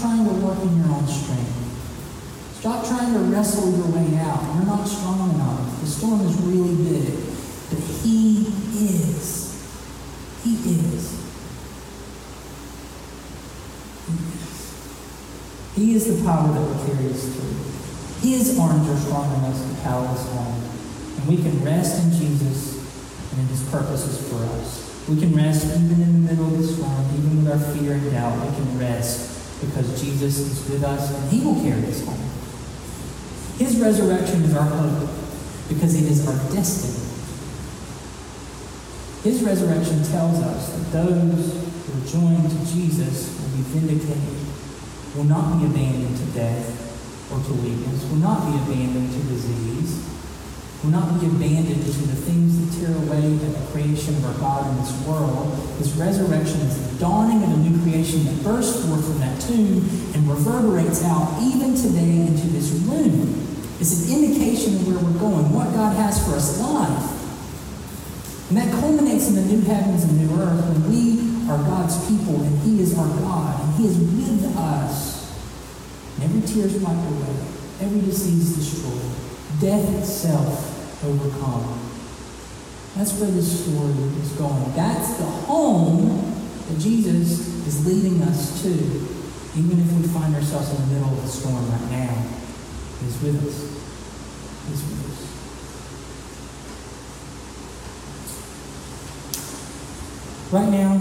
Trying 0.00 0.24
to 0.26 0.46
work 0.46 0.62
in 0.62 0.78
your 0.78 0.94
own 0.94 1.08
strength. 1.08 1.58
Stop 2.60 2.86
trying 2.86 3.12
to 3.14 3.18
wrestle 3.18 3.68
your 3.76 3.88
way 3.88 4.16
out. 4.18 4.42
You're 4.54 4.66
not 4.66 4.86
strong 4.86 5.34
enough. 5.34 5.80
The 5.80 5.86
storm 5.88 6.20
is 6.20 6.36
really 6.40 6.76
big. 6.84 7.14
But 7.68 7.80
He 7.80 8.46
is. 8.78 9.58
He 10.44 10.54
is. 10.54 11.18
He 14.06 14.14
is. 14.14 14.38
He 15.74 15.94
is 15.96 16.16
the 16.16 16.24
power 16.24 16.46
that 16.52 16.60
will 16.60 16.86
carry 16.86 17.10
us 17.10 17.24
through. 17.34 18.28
His 18.28 18.56
arms 18.56 18.88
are 18.88 18.96
strong 18.98 19.34
enough 19.38 19.58
to 19.58 19.82
power 19.82 20.06
us 20.06 20.30
home. 20.30 20.62
And 21.16 21.26
we 21.26 21.42
can 21.42 21.64
rest 21.64 22.04
in 22.04 22.12
Jesus 22.12 22.78
and 23.32 23.40
in 23.40 23.46
His 23.48 23.68
purposes 23.68 24.30
for 24.30 24.44
us. 24.60 25.08
We 25.08 25.18
can 25.18 25.34
rest 25.34 25.66
even 25.66 26.00
in 26.00 26.12
the 26.24 26.30
middle 26.30 26.46
of 26.46 26.58
the 26.58 26.64
storm, 26.64 27.04
even 27.18 27.42
with 27.42 27.52
our 27.52 27.74
fear 27.74 27.94
and 27.94 28.12
doubt. 28.12 28.46
We 28.46 28.54
can 28.54 28.78
rest 28.78 29.27
because 29.60 30.00
Jesus 30.00 30.38
is 30.38 30.70
with 30.70 30.84
us 30.84 31.14
and 31.14 31.32
he 31.32 31.44
will 31.44 31.60
carry 31.62 31.84
us 31.86 32.04
home. 32.04 32.18
His 33.58 33.78
resurrection 33.80 34.42
is 34.44 34.54
our 34.54 34.62
hope 34.62 35.10
because 35.68 35.94
it 36.00 36.10
is 36.10 36.26
our 36.26 36.38
destiny. 36.54 37.04
His 39.24 39.42
resurrection 39.42 40.02
tells 40.04 40.38
us 40.40 40.72
that 40.72 41.04
those 41.04 41.52
who 41.52 41.90
are 41.92 42.06
joined 42.06 42.50
to 42.50 42.58
Jesus 42.72 43.34
will 43.34 43.56
be 43.56 43.62
vindicated, 43.74 44.38
will 45.16 45.24
not 45.24 45.58
be 45.58 45.66
abandoned 45.66 46.16
to 46.16 46.24
death 46.38 46.86
or 47.32 47.42
to 47.42 47.52
weakness, 47.60 48.04
will 48.10 48.22
not 48.22 48.46
be 48.46 48.56
abandoned 48.62 49.10
to 49.12 49.20
disease, 49.28 50.06
will 50.82 50.90
not 50.90 51.18
be 51.18 51.26
abandoned 51.26 51.82
to 51.82 51.90
the 52.06 52.14
things 52.14 52.54
that 52.54 52.70
tear 52.78 52.94
away 52.94 53.34
at 53.34 53.52
the 53.52 53.66
creation 53.72 54.14
of 54.14 54.24
our 54.26 54.38
God 54.38 54.70
in 54.70 54.76
this 54.78 54.94
world. 55.06 55.50
His 55.78 55.92
resurrection 55.94 56.60
is 56.62 56.78
the 56.78 56.98
dawning 57.00 57.42
of 57.42 57.50
a 57.50 57.56
new 57.56 57.82
creation 57.82 58.24
that 58.24 58.44
bursts 58.44 58.86
forth 58.86 59.02
from 59.02 59.18
that 59.18 59.40
tomb 59.42 59.82
and 60.14 60.28
reverberates 60.30 61.02
out 61.04 61.34
even 61.42 61.74
today 61.74 62.22
into 62.22 62.46
this 62.54 62.70
room. 62.86 63.34
It's 63.80 64.06
an 64.06 64.22
indication 64.22 64.76
of 64.76 64.86
where 64.86 64.98
we're 64.98 65.18
going, 65.18 65.52
what 65.52 65.74
God 65.74 65.96
has 65.96 66.22
for 66.24 66.34
us 66.34 66.60
life. 66.60 67.18
And 68.50 68.58
that 68.58 68.70
culminates 68.78 69.28
in 69.28 69.34
the 69.34 69.44
new 69.44 69.60
heavens 69.62 70.04
and 70.04 70.14
new 70.14 70.30
earth 70.40 70.62
when 70.62 70.94
we 70.94 71.50
are 71.50 71.58
God's 71.58 71.98
people 72.06 72.40
and 72.42 72.54
He 72.62 72.80
is 72.80 72.96
our 72.96 73.08
God 73.18 73.60
and 73.60 73.74
He 73.74 73.86
is 73.86 73.98
with 73.98 74.56
us. 74.56 75.26
And 76.14 76.24
every 76.24 76.42
tear 76.46 76.66
is 76.66 76.80
wiped 76.80 77.02
away, 77.10 77.34
every 77.82 78.00
disease 78.00 78.54
destroyed, 78.56 79.10
death 79.60 79.90
itself 79.98 80.67
overcome. 81.04 81.78
That's 82.96 83.12
where 83.20 83.30
this 83.30 83.64
story 83.64 83.92
is 84.20 84.32
going. 84.32 84.72
That's 84.74 85.16
the 85.18 85.24
home 85.24 86.34
that 86.68 86.78
Jesus 86.78 87.46
is 87.66 87.86
leading 87.86 88.22
us 88.22 88.62
to, 88.62 88.70
even 88.70 89.78
if 89.80 89.92
we 89.92 90.02
find 90.08 90.34
ourselves 90.34 90.70
in 90.70 90.76
the 90.88 90.94
middle 90.94 91.12
of 91.12 91.24
a 91.24 91.28
storm 91.28 91.70
right 91.70 91.90
now. 91.90 92.26
He's 93.00 93.22
with 93.22 93.46
us. 93.46 93.62
He's 94.68 94.82
with 94.82 95.04
us. 95.06 95.18
Right 100.50 100.70
now, 100.70 100.98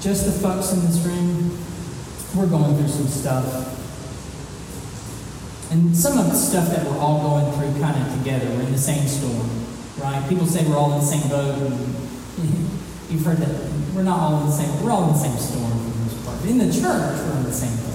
just 0.00 0.26
the 0.26 0.32
folks 0.32 0.72
in 0.72 0.80
this 0.80 0.98
room, 1.04 1.58
we're 2.36 2.46
going 2.46 2.76
through 2.76 2.88
some 2.88 3.08
stuff. 3.08 3.81
And 5.72 5.96
some 5.96 6.18
of 6.18 6.28
the 6.28 6.36
stuff 6.36 6.68
that 6.68 6.84
we're 6.84 6.98
all 7.00 7.24
going 7.24 7.48
through 7.56 7.80
kind 7.80 7.96
of 7.96 8.18
together. 8.18 8.44
We're 8.44 8.68
in 8.68 8.72
the 8.72 8.78
same 8.78 9.08
storm, 9.08 9.48
right? 10.04 10.20
People 10.28 10.44
say 10.44 10.68
we're 10.68 10.76
all 10.76 10.92
in 10.92 11.00
the 11.00 11.06
same 11.08 11.24
boat. 11.30 11.56
And 11.64 12.68
you've 13.08 13.24
heard 13.24 13.38
that. 13.38 13.48
We're 13.96 14.04
not 14.04 14.20
all 14.20 14.40
in 14.40 14.46
the 14.46 14.52
same, 14.52 14.68
we're 14.84 14.92
all 14.92 15.08
in 15.08 15.16
the 15.16 15.24
same 15.24 15.36
storm 15.36 15.72
for 15.72 15.88
the 15.88 15.98
most 16.04 16.24
part. 16.28 16.44
In 16.44 16.58
the 16.60 16.68
church, 16.68 17.24
we're 17.24 17.40
in 17.40 17.44
the 17.44 17.56
same 17.56 17.72
boat. 17.80 17.92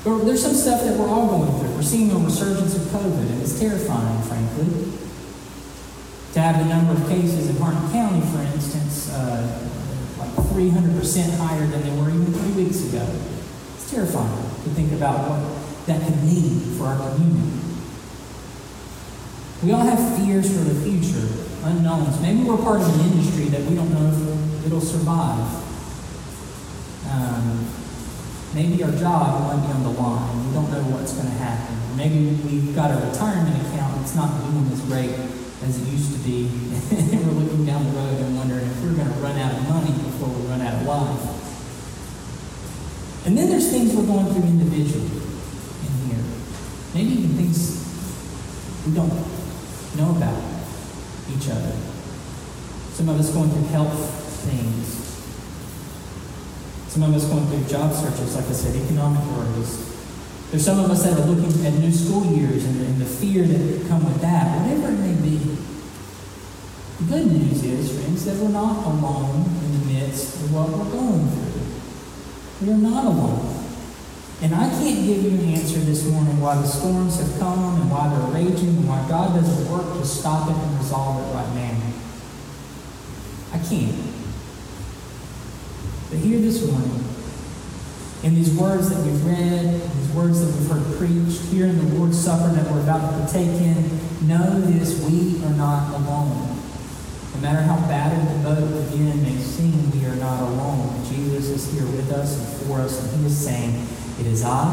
But 0.00 0.24
there's 0.24 0.40
some 0.40 0.56
stuff 0.56 0.80
that 0.80 0.96
we're 0.96 1.12
all 1.12 1.28
going 1.28 1.60
through. 1.60 1.76
We're 1.76 1.84
seeing 1.84 2.10
a 2.10 2.16
resurgence 2.16 2.74
of 2.74 2.88
COVID, 2.88 3.20
and 3.20 3.42
it's 3.42 3.60
terrifying, 3.60 4.22
frankly. 4.24 4.96
To 6.32 6.40
have 6.40 6.56
the 6.56 6.72
number 6.72 6.96
of 6.96 7.06
cases 7.08 7.50
in 7.50 7.56
Hardin 7.56 7.84
County, 7.92 8.24
for 8.32 8.40
instance, 8.40 9.12
uh, 9.12 9.44
like 10.16 10.32
300% 10.56 11.36
higher 11.36 11.66
than 11.66 11.82
they 11.84 11.92
were 12.00 12.08
even 12.08 12.32
three 12.32 12.64
weeks 12.64 12.88
ago. 12.88 13.04
It's 13.76 13.90
terrifying 13.90 14.40
to 14.64 14.70
think 14.72 14.92
about 14.92 15.28
what 15.28 15.59
that 15.90 16.06
could 16.06 16.22
mean 16.22 16.60
for 16.78 16.86
our 16.86 17.10
community. 17.10 17.58
We 19.66 19.72
all 19.72 19.82
have 19.82 19.98
fears 20.22 20.46
for 20.46 20.62
the 20.62 20.78
future, 20.86 21.26
unknowns. 21.66 22.22
Maybe 22.22 22.46
we're 22.46 22.62
part 22.62 22.80
of 22.80 22.86
an 22.94 23.10
industry 23.10 23.50
that 23.50 23.66
we 23.66 23.74
don't 23.74 23.90
know 23.90 24.06
if 24.06 24.66
it'll 24.66 24.80
survive. 24.80 25.50
Um, 27.10 27.66
maybe 28.54 28.84
our 28.86 28.94
job 28.94 29.50
might 29.50 29.66
be 29.66 29.72
on 29.74 29.82
the 29.82 29.90
line. 29.98 30.46
We 30.46 30.54
don't 30.54 30.70
know 30.70 30.94
what's 30.94 31.12
going 31.12 31.26
to 31.26 31.38
happen. 31.42 31.74
Maybe 31.98 32.38
we've 32.46 32.72
got 32.72 32.94
a 32.94 33.10
retirement 33.10 33.58
account 33.66 33.98
that's 33.98 34.14
not 34.14 34.30
doing 34.46 34.70
as 34.70 34.80
great 34.86 35.10
as 35.66 35.74
it 35.74 35.90
used 35.90 36.14
to 36.14 36.20
be. 36.22 36.46
and 36.94 37.26
we're 37.26 37.42
looking 37.42 37.66
down 37.66 37.82
the 37.84 37.98
road 37.98 38.14
and 38.14 38.38
wondering 38.38 38.64
if 38.64 38.78
we're 38.80 38.94
going 38.94 39.10
to 39.10 39.18
run 39.18 39.36
out 39.36 39.58
of 39.58 39.68
money 39.68 39.90
before 40.06 40.30
we 40.30 40.46
run 40.46 40.62
out 40.62 40.80
of 40.80 40.86
life. 40.86 41.26
And 43.26 43.36
then 43.36 43.50
there's 43.50 43.68
things 43.68 43.92
we're 43.92 44.06
going 44.06 44.32
through 44.32 44.48
individually. 44.48 45.19
Maybe 46.94 47.10
even 47.10 47.36
things 47.36 47.80
we 48.86 48.94
don't 48.94 49.12
know 49.96 50.16
about 50.16 50.42
each 51.30 51.48
other. 51.50 51.72
Some 52.92 53.08
of 53.08 53.18
us 53.20 53.30
going 53.32 53.50
through 53.50 53.68
health 53.68 54.20
things. 54.44 55.00
Some 56.88 57.02
of 57.04 57.14
us 57.14 57.24
going 57.26 57.46
through 57.46 57.64
job 57.68 57.92
searches, 57.94 58.34
like 58.34 58.46
I 58.46 58.52
said, 58.52 58.74
economic 58.74 59.22
worries. 59.36 59.86
There's 60.50 60.64
some 60.64 60.80
of 60.80 60.90
us 60.90 61.04
that 61.04 61.16
are 61.16 61.24
looking 61.24 61.64
at 61.64 61.74
new 61.74 61.92
school 61.92 62.26
years 62.26 62.64
and, 62.64 62.80
and 62.80 63.00
the 63.00 63.04
fear 63.04 63.44
that 63.44 63.56
could 63.56 63.88
come 63.88 64.04
with 64.04 64.20
that, 64.22 64.66
whatever 64.66 64.92
it 64.92 64.98
may 64.98 65.14
be. 65.22 65.38
The 66.98 67.04
good 67.04 67.26
news 67.28 67.62
is, 67.62 67.94
friends, 67.94 68.24
that 68.24 68.36
we're 68.42 68.50
not 68.50 68.84
alone 68.84 69.46
in 69.46 69.78
the 69.78 69.86
midst 69.92 70.42
of 70.42 70.52
what 70.52 70.68
we're 70.68 70.90
going 70.90 71.28
through. 71.30 72.66
We 72.66 72.72
are 72.72 72.76
not 72.76 73.04
alone. 73.04 73.49
And 74.42 74.54
I 74.54 74.70
can't 74.70 75.04
give 75.04 75.22
you 75.22 75.30
an 75.30 75.54
answer 75.54 75.80
this 75.80 76.06
morning 76.06 76.40
why 76.40 76.54
the 76.54 76.66
storms 76.66 77.20
have 77.20 77.38
come 77.38 77.80
and 77.80 77.90
why 77.90 78.08
they're 78.08 78.32
raging 78.32 78.68
and 78.68 78.88
why 78.88 79.06
God 79.06 79.34
doesn't 79.34 79.70
work 79.70 80.00
to 80.00 80.06
stop 80.06 80.48
it 80.48 80.56
and 80.56 80.78
resolve 80.78 81.20
it 81.20 81.34
right 81.34 81.54
now. 81.54 81.76
I 83.52 83.58
can't. 83.58 84.00
But 86.08 86.18
here 86.20 86.40
this 86.40 86.64
morning, 86.66 87.04
in 88.22 88.34
these 88.34 88.56
words 88.56 88.88
that 88.88 89.04
we've 89.04 89.24
read, 89.26 89.82
these 89.92 90.12
words 90.12 90.40
that 90.40 90.48
we've 90.56 90.70
heard 90.70 90.96
preached, 90.96 91.42
here 91.52 91.66
in 91.66 91.76
the 91.76 91.94
Lord's 91.96 92.18
Supper 92.18 92.48
that 92.54 92.70
we're 92.72 92.80
about 92.80 93.12
to 93.12 93.18
partake 93.18 93.60
in, 93.60 93.76
know 94.26 94.60
this, 94.62 95.04
we 95.04 95.44
are 95.44 95.54
not 95.54 95.92
alone. 95.94 96.56
No 97.34 97.40
matter 97.40 97.60
how 97.60 97.76
battered 97.88 98.24
the 98.24 98.42
boat 98.42 98.88
again 98.88 99.22
may 99.22 99.36
seem, 99.36 99.90
we 99.92 100.06
are 100.06 100.16
not 100.16 100.42
alone. 100.42 101.04
Jesus 101.06 101.48
is 101.48 101.72
here 101.72 101.84
with 101.84 102.10
us 102.10 102.38
and 102.38 102.66
for 102.66 102.80
us, 102.80 103.02
and 103.02 103.20
He 103.20 103.26
is 103.26 103.36
saying, 103.36 103.86
It 104.20 104.26
is 104.26 104.44
I, 104.44 104.68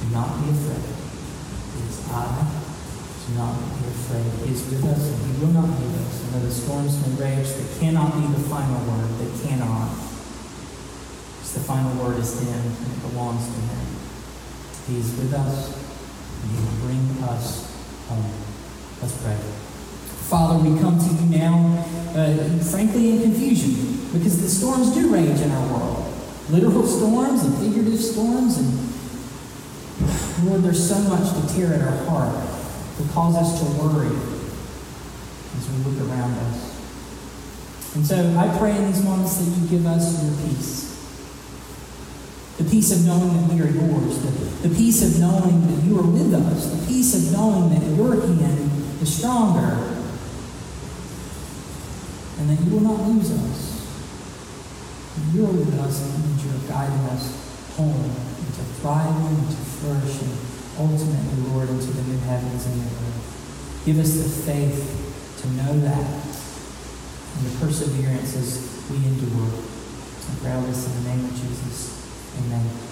do 0.00 0.06
not 0.14 0.38
be 0.38 0.50
afraid. 0.54 0.78
It 0.78 1.90
is 1.90 1.98
I, 2.14 2.46
do 3.26 3.34
not 3.34 3.58
be 3.58 3.90
afraid. 3.90 4.46
He 4.46 4.54
is 4.54 4.62
with 4.70 4.84
us, 4.86 5.02
and 5.02 5.18
He 5.26 5.44
will 5.44 5.52
not 5.52 5.66
leave 5.66 5.98
us. 5.98 6.22
And 6.22 6.34
though 6.34 6.46
the 6.46 6.54
storms 6.54 6.94
may 7.02 7.14
rage, 7.18 7.48
they 7.50 7.66
cannot 7.80 8.14
be 8.14 8.22
the 8.22 8.48
final 8.48 8.78
word. 8.86 9.10
They 9.18 9.48
cannot. 9.48 9.90
Because 9.90 11.54
the 11.54 11.60
final 11.66 11.90
word 11.98 12.18
is 12.18 12.40
in, 12.40 12.54
and 12.54 12.70
it 12.70 13.02
belongs 13.10 13.44
to 13.50 13.58
Him. 13.66 13.86
He 14.86 14.98
is 15.02 15.10
with 15.18 15.34
us, 15.34 15.74
and 16.42 16.50
He 16.52 16.56
will 16.62 16.86
bring 16.86 17.02
us 17.26 17.66
home. 18.06 18.30
Let's 19.02 19.20
pray. 19.22 19.34
Father, 20.30 20.62
we 20.62 20.78
come 20.78 20.98
to 20.98 21.10
you 21.18 21.38
now, 21.38 21.84
uh, 22.14 22.62
frankly, 22.62 23.10
in 23.10 23.22
confusion, 23.22 24.06
because 24.12 24.40
the 24.40 24.48
storms 24.48 24.94
do 24.94 25.12
rage 25.12 25.40
in 25.40 25.50
our 25.50 25.66
world. 25.72 25.95
Literal 26.50 26.86
storms 26.86 27.42
and 27.44 27.58
figurative 27.58 28.00
storms, 28.00 28.58
and 28.58 30.46
Lord, 30.48 30.62
there's 30.62 30.88
so 30.88 30.98
much 31.08 31.32
to 31.34 31.54
tear 31.54 31.74
at 31.74 31.80
our 31.80 32.04
heart, 32.06 32.48
to 32.98 33.02
cause 33.12 33.34
us 33.34 33.58
to 33.58 33.82
worry 33.82 34.14
as 35.56 35.70
we 35.70 35.90
look 35.90 36.08
around 36.08 36.32
us. 36.38 36.76
And 37.96 38.06
so 38.06 38.16
I 38.38 38.56
pray 38.58 38.76
in 38.76 38.86
these 38.86 39.02
moments 39.02 39.38
that 39.38 39.58
you 39.58 39.66
give 39.68 39.86
us 39.86 40.22
your 40.22 40.36
peace. 40.46 40.84
The 42.58 42.64
peace 42.64 42.92
of 42.92 43.06
knowing 43.06 43.32
that 43.32 43.52
we 43.52 43.60
are 43.60 43.70
yours, 43.70 44.18
the, 44.20 44.68
the 44.68 44.74
peace 44.74 45.02
of 45.02 45.20
knowing 45.20 45.66
that 45.66 45.82
you 45.84 45.98
are 45.98 46.06
with 46.06 46.32
us, 46.32 46.70
the 46.70 46.86
peace 46.86 47.14
of 47.14 47.32
knowing 47.32 47.70
that 47.70 47.82
your 47.96 48.14
hand 48.14 49.02
is 49.02 49.18
stronger 49.18 49.94
and 52.38 52.50
that 52.50 52.60
you 52.64 52.70
will 52.70 52.80
not 52.80 53.00
lose 53.08 53.32
us. 53.32 53.75
You 55.36 55.44
are 55.44 55.52
with 55.52 55.78
us 55.80 56.00
and 56.00 56.40
you 56.40 56.48
are 56.48 56.64
guiding 56.66 57.04
us 57.12 57.76
home 57.76 57.92
into 57.92 58.64
thriving, 58.80 59.36
into 59.36 59.60
flourishing, 59.84 60.32
ultimately, 60.80 61.52
Lord, 61.52 61.68
into 61.68 61.92
the 61.92 62.02
new 62.08 62.16
heavens 62.24 62.64
and 62.64 62.76
new 62.80 62.88
earth. 62.88 63.82
Give 63.84 63.98
us 63.98 64.16
the 64.16 64.30
faith 64.50 64.80
to 65.42 65.48
know 65.60 65.78
that 65.80 66.08
and 67.36 67.46
the 67.52 67.52
perseverance 67.60 68.34
as 68.34 68.88
we 68.88 68.96
endure. 68.96 69.52
I 69.52 70.40
pray 70.40 70.52
all 70.52 70.62
this 70.62 70.86
in 70.86 71.04
the 71.04 71.10
name 71.10 71.24
of 71.26 71.32
Jesus. 71.32 72.00
Amen. 72.40 72.85